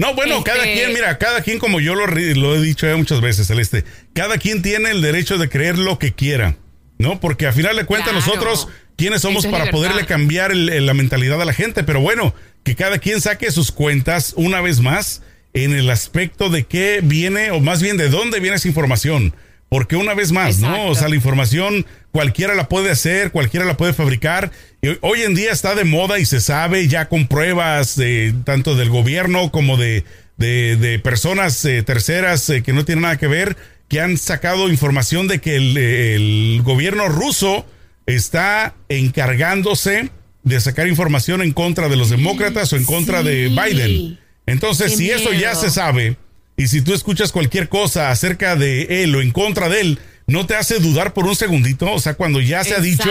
No, 0.00 0.14
bueno, 0.14 0.38
Este- 0.38 0.50
cada 0.50 0.62
quien, 0.64 0.94
mira, 0.94 1.18
cada 1.18 1.42
quien, 1.42 1.58
como 1.58 1.78
yo 1.78 1.94
lo, 1.94 2.06
he 2.16 2.60
dicho 2.62 2.86
ya 2.86 2.96
muchas 2.96 3.20
veces, 3.20 3.46
Celeste, 3.46 3.84
cada 4.14 4.38
quien 4.38 4.62
tiene 4.62 4.90
el 4.90 5.02
derecho 5.02 5.36
de 5.36 5.50
creer 5.50 5.76
lo 5.76 5.98
que 5.98 6.14
quiera, 6.14 6.56
¿no? 6.96 7.20
Porque 7.20 7.46
a 7.46 7.52
final 7.52 7.76
de 7.76 7.84
cuentas 7.84 8.12
Claro. 8.12 8.24
nosotros, 8.26 8.68
¿quiénes 8.96 9.20
somos 9.20 9.44
es 9.44 9.50
para 9.50 9.70
poderle 9.70 10.06
cambiar 10.06 10.52
el- 10.52 10.70
el- 10.70 10.86
la 10.86 10.94
mentalidad 10.94 11.40
a 11.42 11.44
la 11.44 11.52
gente? 11.52 11.84
Pero 11.84 12.00
bueno, 12.00 12.34
que 12.64 12.76
cada 12.76 12.96
quien 12.98 13.20
saque 13.20 13.50
sus 13.50 13.72
cuentas 13.72 14.32
una 14.36 14.62
vez 14.62 14.80
más 14.80 15.20
en 15.52 15.74
el 15.74 15.90
aspecto 15.90 16.48
de 16.48 16.64
qué 16.64 17.00
viene, 17.02 17.50
o 17.50 17.60
más 17.60 17.82
bien 17.82 17.98
de 17.98 18.08
dónde 18.08 18.40
viene 18.40 18.56
esa 18.56 18.68
información. 18.68 19.34
Porque 19.70 19.96
una 19.96 20.12
vez 20.14 20.32
más, 20.32 20.58
¿no? 20.58 20.86
O 20.88 20.94
sea, 20.96 21.08
la 21.08 21.14
información 21.14 21.86
cualquiera 22.12 22.54
la 22.54 22.68
puede 22.68 22.90
hacer, 22.90 23.30
cualquiera 23.30 23.64
la 23.64 23.76
puede 23.78 23.92
fabricar. 23.94 24.50
Y 24.82 24.88
hoy- 25.00 25.22
en 25.22 25.34
día 25.34 25.52
está 25.52 25.74
de 25.74 25.84
moda 25.84 26.18
y 26.18 26.26
se 26.26 26.40
sabe 26.40 26.86
ya 26.88 27.08
con 27.08 27.26
pruebas 27.28 27.94
de, 27.96 28.34
tanto 28.44 28.74
del 28.74 28.90
gobierno 28.90 29.50
como 29.52 29.76
de, 29.76 30.04
de, 30.36 30.76
de 30.76 30.98
personas 30.98 31.64
eh, 31.64 31.82
terceras 31.84 32.50
eh, 32.50 32.62
que 32.62 32.72
no 32.72 32.84
tienen 32.84 33.02
nada 33.02 33.16
que 33.16 33.28
ver, 33.28 33.56
que 33.88 34.00
han 34.00 34.18
sacado 34.18 34.68
información 34.68 35.28
de 35.28 35.38
que 35.40 35.54
el, 35.56 35.76
el 35.76 36.62
gobierno 36.64 37.08
ruso 37.08 37.64
está 38.06 38.74
encargándose 38.88 40.10
de 40.42 40.60
sacar 40.60 40.88
información 40.88 41.42
en 41.42 41.52
contra 41.52 41.88
de 41.88 41.96
los 41.96 42.10
demócratas 42.10 42.72
o 42.72 42.76
en 42.76 42.84
contra 42.84 43.22
de. 43.22 43.48
Biden. 43.48 44.18
Entonces, 44.46 44.92
Qué 44.92 44.96
si 44.96 45.10
eso 45.10 45.32
ya 45.32 45.54
se 45.54 45.70
sabe, 45.70 46.16
y 46.62 46.68
si 46.68 46.82
tú 46.82 46.92
escuchas 46.94 47.32
cualquier 47.32 47.68
cosa 47.68 48.10
acerca 48.10 48.56
de 48.56 49.02
él 49.04 49.14
o 49.14 49.20
en 49.22 49.30
contra 49.30 49.68
de 49.68 49.80
él, 49.80 49.98
no 50.26 50.46
te 50.46 50.54
hace 50.56 50.78
dudar 50.78 51.12
por 51.14 51.26
un 51.26 51.34
segundito. 51.34 51.90
O 51.92 51.98
sea, 52.00 52.14
cuando 52.14 52.40
ya 52.40 52.62
se 52.64 52.74
ha 52.74 52.80
dicho 52.80 53.10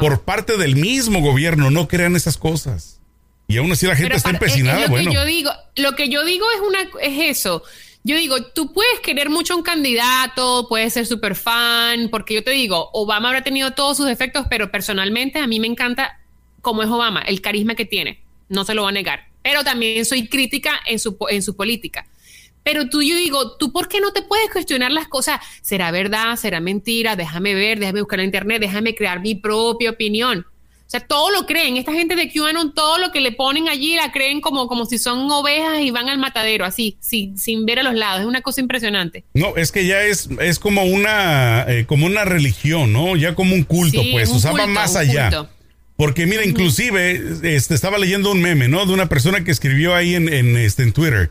por 0.00 0.22
parte 0.22 0.56
del 0.56 0.76
mismo 0.76 1.20
gobierno, 1.20 1.70
no 1.70 1.86
crean 1.88 2.16
esas 2.16 2.36
cosas. 2.36 3.00
Y 3.48 3.58
aún 3.58 3.70
así 3.70 3.86
la 3.86 3.94
gente 3.94 4.08
Pero 4.08 4.16
está 4.16 4.32
para- 4.32 4.38
empecinada. 4.44 4.78
es- 4.78 4.84
es 4.84 4.88
lo 4.88 4.94
bueno, 4.96 5.10
que 5.10 5.14
yo 5.14 5.24
digo, 5.24 5.50
lo 5.76 5.92
que 5.94 6.08
yo 6.08 6.24
digo 6.24 6.46
es 6.54 6.60
una 6.66 6.80
es 7.02 7.36
eso. 7.38 7.62
Yo 8.02 8.16
digo, 8.16 8.42
tú 8.42 8.72
puedes 8.72 9.00
querer 9.00 9.30
mucho 9.30 9.54
a 9.54 9.56
un 9.56 9.62
candidato, 9.62 10.66
puedes 10.68 10.92
ser 10.92 11.06
súper 11.06 11.34
fan, 11.34 12.08
porque 12.10 12.34
yo 12.34 12.44
te 12.44 12.50
digo, 12.52 12.90
Obama 12.92 13.28
habrá 13.28 13.42
tenido 13.44 13.72
todos 13.72 13.96
sus 13.96 14.06
defectos, 14.06 14.46
pero 14.50 14.70
personalmente 14.70 15.38
a 15.38 15.46
mí 15.46 15.60
me 15.60 15.66
encanta 15.66 16.18
cómo 16.60 16.82
es 16.82 16.88
Obama, 16.88 17.20
el 17.22 17.40
carisma 17.40 17.74
que 17.74 17.84
tiene, 17.84 18.20
no 18.48 18.64
se 18.64 18.74
lo 18.74 18.82
va 18.84 18.88
a 18.88 18.92
negar. 18.92 19.26
Pero 19.42 19.62
también 19.64 20.04
soy 20.04 20.28
crítica 20.28 20.72
en 20.86 20.98
su, 20.98 21.16
en 21.30 21.42
su 21.42 21.54
política. 21.56 22.06
Pero 22.66 22.88
tú, 22.88 23.00
yo 23.00 23.14
digo, 23.14 23.52
¿tú 23.58 23.70
por 23.70 23.86
qué 23.88 24.00
no 24.00 24.10
te 24.12 24.22
puedes 24.22 24.50
cuestionar 24.50 24.90
las 24.90 25.06
cosas? 25.06 25.38
¿Será 25.62 25.92
verdad? 25.92 26.34
¿Será 26.34 26.58
mentira? 26.58 27.14
Déjame 27.14 27.54
ver, 27.54 27.78
déjame 27.78 28.00
buscar 28.00 28.18
en 28.18 28.24
internet, 28.24 28.60
déjame 28.60 28.96
crear 28.96 29.20
mi 29.20 29.36
propia 29.36 29.90
opinión. 29.90 30.40
O 30.40 30.88
sea, 30.90 30.98
todo 30.98 31.30
lo 31.30 31.46
creen. 31.46 31.76
Esta 31.76 31.92
gente 31.92 32.16
de 32.16 32.28
QAnon, 32.28 32.74
todo 32.74 32.98
lo 32.98 33.12
que 33.12 33.20
le 33.20 33.30
ponen 33.30 33.68
allí 33.68 33.94
la 33.94 34.10
creen 34.10 34.40
como, 34.40 34.66
como 34.66 34.84
si 34.84 34.98
son 34.98 35.30
ovejas 35.30 35.80
y 35.80 35.92
van 35.92 36.08
al 36.08 36.18
matadero, 36.18 36.64
así, 36.64 36.96
sin, 36.98 37.38
sin 37.38 37.66
ver 37.66 37.78
a 37.78 37.82
los 37.84 37.94
lados. 37.94 38.22
Es 38.22 38.26
una 38.26 38.40
cosa 38.42 38.60
impresionante. 38.60 39.22
no, 39.34 39.54
es 39.56 39.70
que 39.70 39.86
ya 39.86 40.02
es, 40.02 40.28
es 40.40 40.58
como 40.58 40.82
una 40.82 41.64
eh, 41.68 41.86
como 41.86 42.06
una 42.06 42.24
religión, 42.24 42.92
¿no? 42.92 43.14
Ya 43.14 43.36
como 43.36 43.54
un 43.54 43.62
culto, 43.62 44.02
Sí, 44.02 44.10
pues. 44.10 44.28
un 44.28 44.38
O 44.38 44.40
sea, 44.40 44.50
va 44.50 44.66
más 44.66 44.96
allá. 44.96 45.30
culto. 45.30 45.50
Porque 45.96 46.26
mira, 46.26 46.44
inclusive, 46.44 47.22
este, 47.44 47.74
estaba 47.74 47.96
leyendo 47.96 48.32
un 48.32 48.40
meme, 48.42 48.66
¿no? 48.66 48.84
De 48.86 48.92
una 48.92 49.08
persona 49.08 49.44
que 49.44 49.52
escribió 49.52 49.94
ahí 49.94 50.16
en, 50.16 50.32
en, 50.32 50.56
este, 50.56 50.82
en 50.82 50.92
Twitter. 50.92 51.30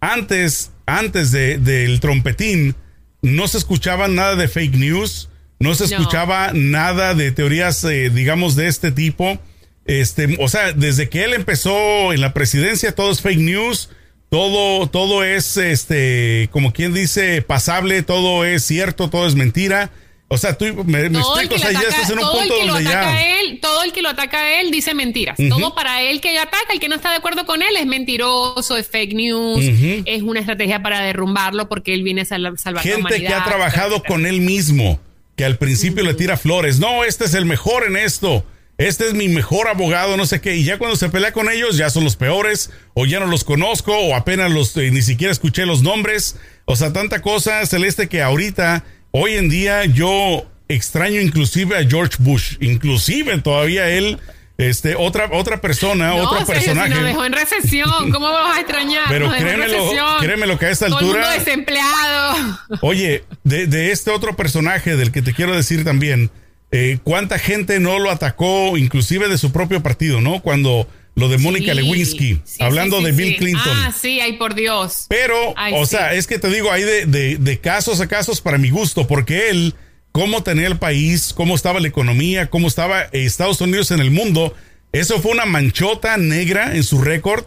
Antes, 0.00 0.70
antes 0.86 1.32
de, 1.32 1.58
del 1.58 2.00
trompetín, 2.00 2.74
no 3.22 3.48
se 3.48 3.58
escuchaba 3.58 4.08
nada 4.08 4.36
de 4.36 4.48
fake 4.48 4.76
news, 4.76 5.28
no 5.58 5.74
se 5.74 5.84
No. 5.88 5.96
escuchaba 6.00 6.52
nada 6.54 7.14
de 7.14 7.32
teorías, 7.32 7.82
eh, 7.84 8.10
digamos, 8.10 8.54
de 8.56 8.68
este 8.68 8.92
tipo. 8.92 9.38
Este, 9.86 10.36
o 10.38 10.48
sea, 10.48 10.72
desde 10.72 11.08
que 11.08 11.24
él 11.24 11.34
empezó 11.34 12.12
en 12.12 12.20
la 12.20 12.32
presidencia, 12.34 12.94
todo 12.94 13.10
es 13.10 13.20
fake 13.22 13.38
news, 13.40 13.88
todo, 14.30 14.86
todo 14.88 15.24
es, 15.24 15.56
este, 15.56 16.48
como 16.52 16.72
quien 16.72 16.92
dice, 16.92 17.40
pasable, 17.42 18.02
todo 18.02 18.44
es 18.44 18.62
cierto, 18.64 19.08
todo 19.08 19.26
es 19.26 19.34
mentira. 19.34 19.90
O 20.30 20.36
sea, 20.36 20.58
tú 20.58 20.66
me, 20.84 21.08
me 21.08 21.20
Todo 21.20 21.38
el 21.40 21.46
explico, 21.46 21.54
o 21.54 21.58
sea, 21.58 21.72
ya 21.72 21.78
ataca, 21.78 21.94
estás 21.96 22.10
en 22.10 22.18
un 22.18 22.30
punto 22.30 22.66
donde 22.66 22.84
ya. 22.84 23.40
él, 23.40 23.58
todo 23.62 23.82
el 23.82 23.92
que 23.92 24.02
lo 24.02 24.10
ataca 24.10 24.38
a 24.38 24.60
él 24.60 24.70
dice 24.70 24.92
mentiras. 24.92 25.38
Todo 25.48 25.74
para 25.74 26.02
él 26.02 26.20
que 26.20 26.38
ataca, 26.38 26.72
el 26.74 26.80
que 26.80 26.88
no 26.90 26.96
está 26.96 27.10
de 27.10 27.16
acuerdo 27.16 27.46
con 27.46 27.62
él 27.62 27.74
es 27.78 27.86
mentiroso, 27.86 28.76
es 28.76 28.88
fake 28.88 29.14
news, 29.14 29.64
es 30.04 30.22
una 30.22 30.40
estrategia 30.40 30.82
para 30.82 31.00
derrumbarlo 31.00 31.68
porque 31.68 31.94
él 31.94 32.02
viene 32.02 32.22
a 32.22 32.24
sal- 32.26 32.58
salvar 32.58 32.84
la 32.84 32.92
gente 32.92 33.08
que 33.08 33.14
humanidad. 33.20 33.38
ha 33.40 33.44
trabajado 33.44 33.96
etcétera. 33.96 34.08
con 34.14 34.26
él 34.26 34.40
mismo, 34.42 35.00
que 35.34 35.44
al 35.46 35.56
principio 35.56 36.04
le 36.04 36.12
tira 36.14 36.36
flores, 36.36 36.78
no, 36.78 37.04
este 37.04 37.24
es 37.24 37.32
el 37.32 37.46
mejor 37.46 37.86
en 37.86 37.96
esto, 37.96 38.44
este 38.76 39.06
es 39.08 39.14
mi 39.14 39.28
mejor 39.28 39.66
abogado, 39.68 40.18
no 40.18 40.26
sé 40.26 40.42
qué, 40.42 40.56
y 40.56 40.64
ya 40.64 40.76
cuando 40.76 40.96
se 40.96 41.08
pelea 41.08 41.32
con 41.32 41.50
ellos 41.50 41.78
ya 41.78 41.88
son 41.88 42.04
los 42.04 42.16
peores, 42.16 42.70
o 42.92 43.06
ya 43.06 43.18
no 43.18 43.26
los 43.26 43.44
conozco, 43.44 43.96
o 43.96 44.14
apenas 44.14 44.50
los, 44.50 44.76
eh, 44.76 44.90
ni 44.90 45.00
siquiera 45.00 45.32
escuché 45.32 45.64
los 45.64 45.80
nombres, 45.82 46.36
o 46.66 46.76
sea, 46.76 46.92
tanta 46.92 47.22
cosa, 47.22 47.64
Celeste, 47.66 48.08
que 48.08 48.20
ahorita, 48.22 48.84
hoy 49.10 49.34
en 49.34 49.48
día 49.48 49.84
yo 49.84 50.46
extraño 50.68 51.20
inclusive 51.20 51.76
a 51.76 51.88
George 51.88 52.16
Bush, 52.18 52.56
inclusive 52.60 53.38
todavía 53.40 53.88
él, 53.90 54.18
este, 54.58 54.96
otra, 54.96 55.28
otra 55.32 55.60
persona, 55.60 56.08
No, 56.08 56.16
otro 56.16 56.44
personaje. 56.44 56.88
Si 56.88 56.94
nos 56.94 57.04
dejó 57.04 57.24
en 57.24 57.32
recesión, 57.32 58.10
¿cómo 58.10 58.30
vas 58.30 58.56
a 58.56 58.60
extrañar? 58.60 59.04
Pero 59.08 59.30
créemelo, 59.30 59.90
créemelo 60.20 60.58
que 60.58 60.66
a 60.66 60.70
esta 60.70 60.86
Todo 60.88 60.98
el 60.98 61.04
altura- 61.06 61.22
mundo 61.30 61.38
desempleado. 61.44 62.58
Oye, 62.82 63.24
de, 63.44 63.66
de 63.66 63.92
este 63.92 64.10
otro 64.10 64.36
personaje 64.36 64.96
del 64.96 65.12
que 65.12 65.22
te 65.22 65.32
quiero 65.32 65.54
decir 65.54 65.84
también, 65.84 66.30
eh, 66.72 66.98
¿cuánta 67.04 67.38
gente 67.38 67.78
no 67.80 67.98
lo 67.98 68.10
atacó, 68.10 68.76
inclusive 68.76 69.28
de 69.28 69.38
su 69.38 69.52
propio 69.52 69.82
partido, 69.82 70.20
¿no? 70.20 70.40
Cuando 70.40 70.88
lo 71.18 71.28
de 71.28 71.38
Mónica 71.38 71.72
Sí, 71.72 71.76
Lewinsky, 71.82 72.40
sí, 72.44 72.62
hablando 72.62 72.98
sí, 72.98 73.04
de 73.06 73.12
Bill. 73.12 73.36
Clinton. 73.36 73.62
Ah, 73.76 73.92
sí, 73.98 74.20
ay, 74.20 74.34
por 74.34 74.54
Dios. 74.54 75.06
Pero, 75.08 75.52
Ay, 75.56 75.74
o 75.76 75.84
sea, 75.86 76.14
es 76.14 76.26
que 76.26 76.38
te 76.38 76.48
digo, 76.48 76.70
hay 76.72 76.82
de, 76.84 77.06
de- 77.06 77.36
de 77.36 77.58
casos 77.58 78.00
a 78.00 78.06
casos 78.06 78.40
para 78.40 78.56
mi 78.58 78.70
gusto, 78.70 79.06
porque 79.06 79.50
él, 79.50 79.74
cómo 80.12 80.42
tenía 80.42 80.66
el 80.66 80.78
país, 80.78 81.32
cómo 81.34 81.54
estaba 81.54 81.80
la 81.80 81.88
economía, 81.88 82.48
cómo 82.48 82.68
estaba 82.68 83.02
Estados 83.12 83.60
Unidos 83.60 83.90
en 83.90 84.00
el 84.00 84.10
mundo, 84.10 84.54
eso 84.92 85.20
fue 85.20 85.32
una 85.32 85.44
manchota 85.46 86.16
negra 86.16 86.74
en 86.74 86.82
su 86.82 87.00
récord, 87.00 87.44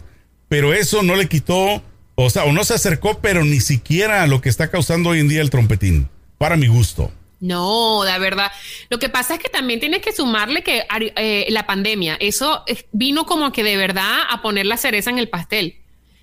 pero 0.50 0.74
eso 0.74 1.02
no 1.02 1.16
le 1.16 1.28
quitó, 1.28 1.82
o 2.16 2.30
sea, 2.30 2.44
o 2.44 2.52
no 2.52 2.64
se 2.64 2.74
acercó, 2.74 3.20
pero 3.20 3.44
ni 3.46 3.62
siquiera 3.62 4.22
a 4.22 4.28
lo 4.28 4.42
que 4.42 4.50
está 4.50 4.70
causando 4.70 5.10
hoy 5.12 5.20
en 5.22 5.28
día 5.30 5.42
el 5.42 5.50
trompetín, 5.50 6.10
para 6.38 6.58
mi 6.58 6.68
gusto. 6.68 7.12
No, 7.41 8.04
de 8.04 8.17
verdad. 8.19 8.51
Lo 8.89 8.99
que 8.99 9.10
pasa 9.10 9.34
es 9.34 9.39
que 9.39 9.49
también 9.49 9.80
tienes 9.80 10.01
que 10.01 10.13
sumarle 10.13 10.62
que 10.62 10.86
eh, 11.15 11.47
la 11.49 11.65
pandemia, 11.65 12.15
eso 12.19 12.63
vino 12.91 13.25
como 13.25 13.51
que 13.51 13.63
de 13.63 13.77
verdad 13.77 14.19
a 14.30 14.41
poner 14.43 14.67
la 14.67 14.77
cereza 14.77 15.10
en 15.10 15.17
el 15.17 15.27
pastel. 15.27 15.81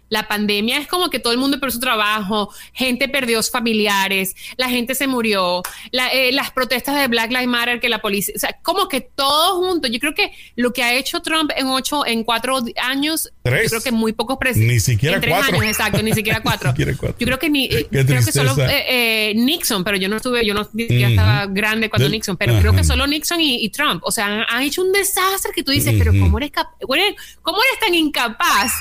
La 0.09 0.27
pandemia 0.29 0.79
es 0.79 0.87
como 0.87 1.11
que 1.11 1.18
todo 1.18 1.33
el 1.33 1.38
mundo 1.38 1.59
perdió 1.61 1.75
su 1.75 1.81
trabajo, 1.81 2.53
gente 2.73 3.09
perdió 3.09 3.42
sus 3.42 3.51
familiares, 3.53 4.35
la 4.57 4.68
gente 4.68 4.94
se 4.94 5.07
murió, 5.07 5.62
la- 5.90 6.09
eh, 6.12 6.33
las 6.33 6.51
protestas 6.51 6.97
de 6.97 7.07
Black 7.09 7.31
Lives 7.31 7.47
Matter 7.49 7.81
que 7.81 7.88
la 7.88 8.01
policía, 8.01 8.35
o 8.37 8.38
sea, 8.38 8.57
como 8.62 8.88
que 8.88 9.01
todo 9.01 9.57
junto. 9.57 9.88
Yo 9.88 9.99
creo 10.01 10.14
que 10.14 10.33
lo 10.57 10.73
que 10.73 10.83
ha 10.83 10.94
hecho 10.94 11.21
Trump 11.21 11.51
en 11.57 11.66
ocho, 11.66 12.07
en 12.07 12.25
cuatro 12.25 12.59
años, 12.83 13.31
Tres. 13.42 13.64
yo 13.64 13.68
creo 13.71 13.83
que 13.83 13.92
muy 13.92 14.12
pocos 14.12 14.38
presidentes. 14.38 14.75
Ni 14.75 14.81
siquiera 14.81 15.16
en 15.16 15.21
tres 15.23 15.35
cuatro. 15.35 15.57
años, 15.57 15.66
exacto, 15.68 16.03
ni 16.03 16.12
siquiera 16.12 16.40
cuatro. 16.42 16.68
Ni 16.73 16.77
siquiera 16.77 16.97
cuatro. 16.99 17.16
Yo 17.18 17.27
creo 17.27 17.38
que 17.38 17.51
ni, 17.51 17.64
eh, 17.66 17.87
creo 17.90 18.25
que 18.25 18.33
solo 18.33 18.55
eh, 18.59 18.85
eh, 19.31 19.35
Nixon, 19.35 19.85
pero 19.85 19.97
yo 19.97 20.09
no 20.09 20.16
estuve, 20.16 20.44
yo 20.47 20.55
no 20.55 20.68
ni 20.73 20.83
siquiera 20.85 21.07
Ujú. 21.09 21.12
estaba 21.21 21.47
grande 21.47 21.90
cuando 21.90 22.09
Nixon, 22.09 22.37
pero 22.37 22.59
creo 22.61 22.75
que 22.75 22.85
solo 22.85 23.07
Nixon 23.07 23.40
y, 23.40 23.64
y 23.64 23.68
Trump, 23.71 24.03
o 24.05 24.11
sea, 24.11 24.27
han, 24.27 24.44
han 24.49 24.62
hecho 24.62 24.83
un 24.83 24.92
desastre 24.92 25.53
que 25.55 25.62
tú 25.62 25.71
dices, 25.73 25.94
pero 25.99 26.12
Ujú. 26.12 26.21
¿cómo 26.21 26.38
eres, 26.38 26.51
cap- 26.51 26.68
cómo 26.81 26.94
eres- 26.94 27.14
cómo 27.42 27.59
eres 27.62 27.81
tan 27.81 27.94
incapaz 27.94 28.73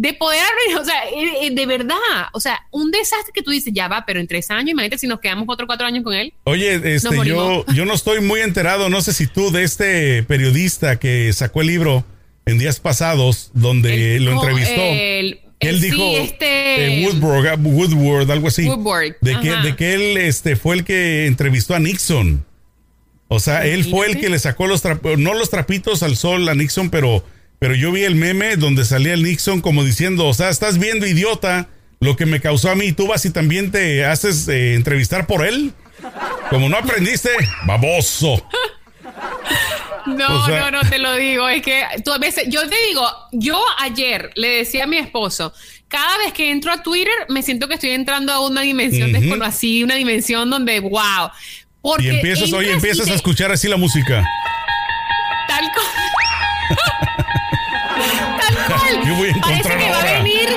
de 0.00 0.14
poder 0.14 0.40
abrir, 0.40 0.78
o 0.80 0.84
sea, 0.84 1.04
eh, 1.10 1.46
eh, 1.46 1.50
de 1.54 1.66
verdad, 1.66 1.94
o 2.32 2.40
sea, 2.40 2.58
un 2.70 2.90
desastre 2.90 3.32
que 3.34 3.42
tú 3.42 3.50
dices, 3.50 3.70
ya 3.74 3.86
va, 3.86 4.04
pero 4.06 4.18
en 4.18 4.26
tres 4.26 4.50
años, 4.50 4.70
imagínate 4.70 4.96
si 4.96 5.06
nos 5.06 5.20
quedamos 5.20 5.44
otros 5.46 5.66
cuatro 5.66 5.86
años 5.86 6.02
con 6.02 6.14
él. 6.14 6.32
Oye, 6.44 6.80
este, 6.94 7.14
yo, 7.26 7.66
yo 7.74 7.84
no 7.84 7.92
estoy 7.92 8.22
muy 8.22 8.40
enterado, 8.40 8.88
no 8.88 9.02
sé 9.02 9.12
si 9.12 9.26
tú, 9.26 9.50
de 9.50 9.62
este 9.62 10.22
periodista 10.22 10.98
que 10.98 11.30
sacó 11.34 11.60
el 11.60 11.66
libro 11.66 12.06
en 12.46 12.56
días 12.58 12.80
pasados, 12.80 13.50
donde 13.52 14.16
El- 14.16 14.24
lo 14.24 14.32
entrevistó. 14.32 14.80
el- 14.80 15.40
él 15.60 15.80
sí, 15.82 15.90
dijo 15.90 16.02
este- 16.16 17.02
eh, 17.02 17.04
Woodward, 17.06 17.60
Woodward, 17.60 18.30
algo 18.30 18.48
así. 18.48 18.66
Woodward, 18.66 19.16
de 19.20 19.38
que, 19.38 19.50
de 19.50 19.76
que 19.76 19.92
él 19.92 20.16
este, 20.16 20.56
fue 20.56 20.76
el 20.76 20.84
que 20.84 21.26
entrevistó 21.26 21.74
a 21.74 21.78
Nixon. 21.78 22.46
O 23.28 23.38
sea, 23.38 23.66
él 23.66 23.84
fue 23.84 24.06
el 24.06 24.18
que 24.18 24.30
le 24.30 24.38
sacó 24.38 24.66
los 24.66 24.80
trapitos, 24.80 25.18
no 25.18 25.34
los 25.34 25.50
trapitos 25.50 26.02
al 26.02 26.16
sol 26.16 26.48
a 26.48 26.54
Nixon, 26.54 26.88
pero, 26.88 27.22
pero 27.60 27.74
yo 27.76 27.92
vi 27.92 28.02
el 28.02 28.16
meme 28.16 28.56
donde 28.56 28.84
salía 28.84 29.14
el 29.14 29.22
Nixon 29.22 29.60
como 29.60 29.84
diciendo, 29.84 30.26
o 30.26 30.34
sea, 30.34 30.48
estás 30.48 30.78
viendo 30.78 31.06
idiota 31.06 31.68
lo 32.00 32.16
que 32.16 32.26
me 32.26 32.40
causó 32.40 32.70
a 32.70 32.74
mí, 32.74 32.92
tú 32.92 33.06
vas 33.06 33.24
y 33.26 33.30
también 33.30 33.70
te 33.70 34.04
haces 34.06 34.48
eh, 34.48 34.74
entrevistar 34.74 35.26
por 35.28 35.46
él. 35.46 35.72
Como 36.48 36.68
no 36.70 36.76
aprendiste, 36.78 37.28
baboso. 37.66 38.42
No, 40.06 40.42
O 40.42 40.46
sea- 40.46 40.70
no, 40.70 40.82
no 40.82 40.88
te 40.88 40.98
lo 40.98 41.14
digo. 41.14 41.46
Es 41.48 41.60
que 41.62 41.84
tú 42.02 42.10
a 42.12 42.16
veces, 42.18 42.44
yo 42.48 42.66
te 42.66 42.76
digo, 42.88 43.06
yo 43.32 43.62
ayer 43.78 44.30
le 44.34 44.48
decía 44.48 44.84
a 44.84 44.86
mi 44.86 44.96
esposo, 44.96 45.52
cada 45.88 46.16
vez 46.18 46.32
que 46.32 46.50
entro 46.50 46.72
a 46.72 46.82
Twitter 46.82 47.12
me 47.28 47.42
siento 47.42 47.68
que 47.68 47.74
estoy 47.74 47.90
entrando 47.90 48.32
a 48.32 48.40
una 48.46 48.62
dimensión 48.62 49.10
Ujú. 49.10 49.20
desconocida, 49.20 49.84
una 49.84 49.94
dimensión 49.96 50.48
donde, 50.48 50.80
wow. 50.80 51.30
Porque 51.82 52.06
Y 52.06 52.08
empiezas, 52.08 52.50
oye, 52.54 52.70
y 52.70 52.72
empiezas 52.72 53.04
te- 53.06 53.12
a 53.12 53.14
escuchar 53.16 53.52
así 53.52 53.68
la 53.68 53.76
música. 53.76 54.26
Tal 55.46 55.70
cual. 55.74 55.86
Tal 58.90 58.96
cual. 59.00 59.08
Yo 59.08 59.14
voy 59.16 59.30
a 59.30 59.40
parece 59.40 59.68
que 59.68 59.90
va 59.90 60.00
a 60.00 60.04
venir, 60.22 60.48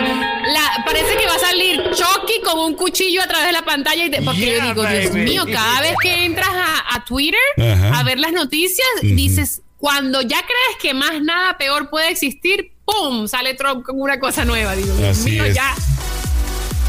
la, 0.54 0.84
parece 0.86 1.18
que 1.18 1.26
va 1.26 1.36
a 1.36 1.40
salir 1.40 1.82
Chucky 1.92 2.42
con 2.44 2.60
un 2.60 2.74
cuchillo 2.76 3.22
a 3.22 3.28
través 3.28 3.48
de 3.48 3.54
la 3.54 3.64
pantalla. 3.64 4.06
Y 4.06 4.10
te- 4.12 4.22
porque 4.22 4.40
Yeah, 4.42 4.74
yo 4.74 4.74
digo, 4.74 4.86
Dios 4.86 5.14
mío, 5.14 5.46
cada 5.52 5.82
vez 5.82 5.96
que 6.02 6.26
entras 6.26 6.50
a, 6.50 6.96
a 6.96 7.06
Twitter 7.06 7.40
Ajá. 7.58 8.00
a 8.00 8.04
ver 8.04 8.20
las 8.20 8.32
noticias, 8.34 8.88
dices, 9.02 9.62
cuando 9.78 10.22
ya 10.22 10.38
crees 10.42 10.78
que 10.82 10.94
más 10.94 11.22
nada 11.22 11.58
peor 11.58 11.90
puede 11.90 12.10
existir, 12.10 12.72
¡pum! 12.86 13.28
Sale 13.28 13.54
Trump 13.54 13.86
con 13.86 14.00
una 14.02 14.20
cosa 14.20 14.46
nueva. 14.46 14.76
Digo, 14.76 14.94
Dios 14.96 15.18
mío, 15.20 15.44
es. 15.46 15.56
ya. 15.56 15.74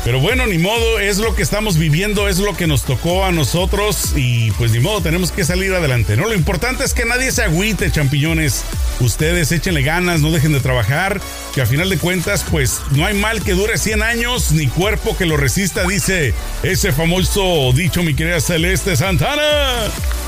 Pero 0.05 0.21
bueno, 0.21 0.47
ni 0.47 0.59
modo, 0.59 0.99
es 0.99 1.17
lo 1.17 1.35
que 1.35 1.43
estamos 1.43 1.79
viviendo, 1.79 2.29
es 2.29 2.39
lo 2.39 2.55
que 2.55 2.67
nos 2.67 2.83
tocó 2.83 3.25
a 3.25 3.33
nosotros 3.33 4.13
y 4.15 4.51
pues 4.53 4.71
ni 4.73 4.79
modo, 4.79 5.01
tenemos 5.01 5.33
que 5.33 5.45
salir 5.45 5.73
adelante, 5.73 6.15
¿no? 6.17 6.29
Lo 6.29 6.35
importante 6.35 6.85
es 6.85 6.93
que 6.93 7.07
nadie 7.07 7.33
se 7.33 7.43
agüite, 7.43 7.91
champiñones. 7.91 8.65
Ustedes 9.01 9.51
échenle 9.51 9.83
ganas, 9.83 10.21
no 10.21 10.31
dejen 10.31 10.53
de 10.53 10.61
trabajar, 10.61 11.23
que 11.55 11.63
a 11.63 11.67
final 11.67 11.89
de 11.89 11.97
cuentas, 11.97 12.45
pues 12.51 12.83
no 12.91 13.07
hay 13.07 13.15
mal 13.15 13.43
que 13.43 13.53
dure 13.53 13.79
100 13.79 14.03
años, 14.03 14.53
ni 14.53 14.67
cuerpo 14.67 15.17
que 15.17 15.25
lo 15.25 15.39
resista, 15.39 15.85
dice 15.85 16.35
ese 16.63 16.93
famoso 16.93 17.73
dicho, 17.75 18.03
mi 18.03 18.15
querida 18.15 18.41
Celeste 18.41 18.97
Santana. 18.97 19.43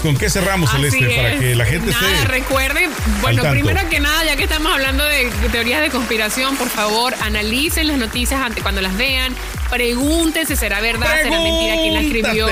¿Con 0.03 0.17
qué 0.17 0.31
cerramos, 0.31 0.71
Así 0.71 0.91
Celeste? 0.91 1.17
Para 1.17 1.39
que 1.39 1.55
la 1.55 1.67
gente 1.67 1.91
nada, 1.91 2.12
esté... 2.12 2.29
recuerden, 2.29 2.91
bueno, 3.21 3.43
primero 3.51 3.89
que 3.89 4.01
nada, 4.01 4.25
ya 4.25 4.37
que 4.37 4.45
estamos 4.45 4.73
hablando 4.73 5.05
de 5.05 5.29
teorías 5.53 5.81
de 5.81 5.91
conspiración, 5.91 6.57
por 6.57 6.69
favor, 6.69 7.15
analicen 7.21 7.89
las 7.89 7.99
noticias 7.99 8.41
ante 8.41 8.62
cuando 8.62 8.81
las 8.83 8.97
vean, 8.97 9.35
pregunten 9.70 10.46
si 10.46 10.57
será 10.57 10.81
verdad, 10.81 11.22
será 11.22 11.40
mentira, 11.40 11.74
quién 11.74 11.94
la 11.94 12.00
escribió. 12.00 12.48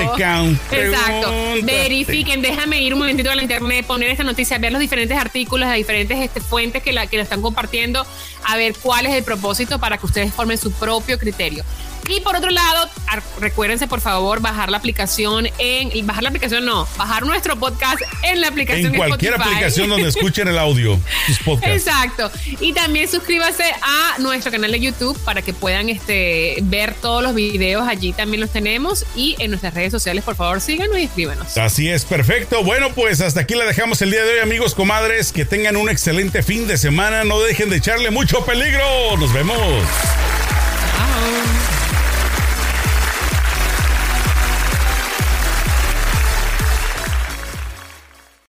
Exacto. 0.71 1.33
Verifiquen, 1.63 2.41
déjame 2.41 2.81
ir 2.81 2.93
un 2.93 2.99
momentito 2.99 3.31
a 3.31 3.35
la 3.35 3.41
internet, 3.41 3.85
poner 3.85 4.09
esta 4.09 4.23
noticia, 4.23 4.57
ver 4.57 4.71
los 4.71 4.81
diferentes 4.81 5.17
artículos, 5.17 5.67
las 5.67 5.77
diferentes 5.77 6.19
este, 6.19 6.41
fuentes 6.41 6.83
que 6.83 6.93
la, 6.93 7.07
que 7.07 7.17
la 7.17 7.23
están 7.23 7.41
compartiendo, 7.41 8.05
a 8.43 8.57
ver 8.57 8.73
cuál 8.81 9.05
es 9.05 9.13
el 9.13 9.23
propósito 9.23 9.79
para 9.79 9.97
que 9.97 10.05
ustedes 10.05 10.33
formen 10.33 10.57
su 10.57 10.71
propio 10.71 11.17
criterio. 11.17 11.63
Y 12.07 12.21
por 12.21 12.35
otro 12.35 12.49
lado, 12.51 12.89
recuérdense 13.39 13.87
por 13.87 14.01
favor 14.01 14.39
bajar 14.39 14.69
la 14.69 14.77
aplicación 14.77 15.47
en 15.57 16.05
bajar 16.05 16.23
la 16.23 16.29
aplicación 16.29 16.65
no, 16.65 16.87
bajar 16.97 17.25
nuestro 17.25 17.55
podcast 17.55 18.01
en 18.23 18.41
la 18.41 18.47
aplicación 18.47 18.87
En 18.87 18.95
cualquier 18.95 19.33
Spotify. 19.33 19.55
aplicación 19.55 19.89
donde 19.89 20.09
escuchen 20.09 20.47
el 20.47 20.57
audio, 20.57 20.99
sus 21.27 21.39
podcasts. 21.45 21.87
Exacto. 21.87 22.31
Y 22.59 22.73
también 22.73 23.09
suscríbase 23.09 23.63
a 23.81 24.19
nuestro 24.19 24.51
canal 24.51 24.71
de 24.71 24.79
YouTube 24.79 25.17
para 25.23 25.41
que 25.41 25.53
puedan 25.53 25.89
este, 25.89 26.57
ver 26.63 26.93
todos 26.95 27.23
los 27.23 27.33
videos. 27.35 27.87
Allí 27.87 28.13
también 28.13 28.41
los 28.41 28.51
tenemos. 28.51 29.05
Y 29.15 29.35
en 29.39 29.51
nuestras 29.51 29.73
redes 29.73 29.91
sociales, 29.91 30.23
por 30.23 30.35
favor, 30.35 30.61
síganos 30.61 30.97
y 30.97 31.03
escríbanos. 31.03 31.57
Así 31.57 31.89
es, 31.89 32.05
perfecto. 32.05 32.63
Bueno, 32.63 32.89
pues 32.93 33.21
hasta 33.21 33.41
aquí 33.41 33.55
la 33.55 33.65
dejamos 33.65 34.01
el 34.01 34.11
día 34.11 34.23
de 34.23 34.33
hoy, 34.33 34.39
amigos, 34.39 34.75
comadres. 34.75 35.31
Que 35.31 35.45
tengan 35.45 35.75
un 35.75 35.89
excelente 35.89 36.43
fin 36.43 36.67
de 36.67 36.77
semana. 36.77 37.23
No 37.23 37.39
dejen 37.39 37.69
de 37.69 37.77
echarle 37.77 38.11
mucho 38.11 38.45
peligro. 38.45 39.17
Nos 39.17 39.33
vemos. 39.33 39.57
Chao. 40.97 41.74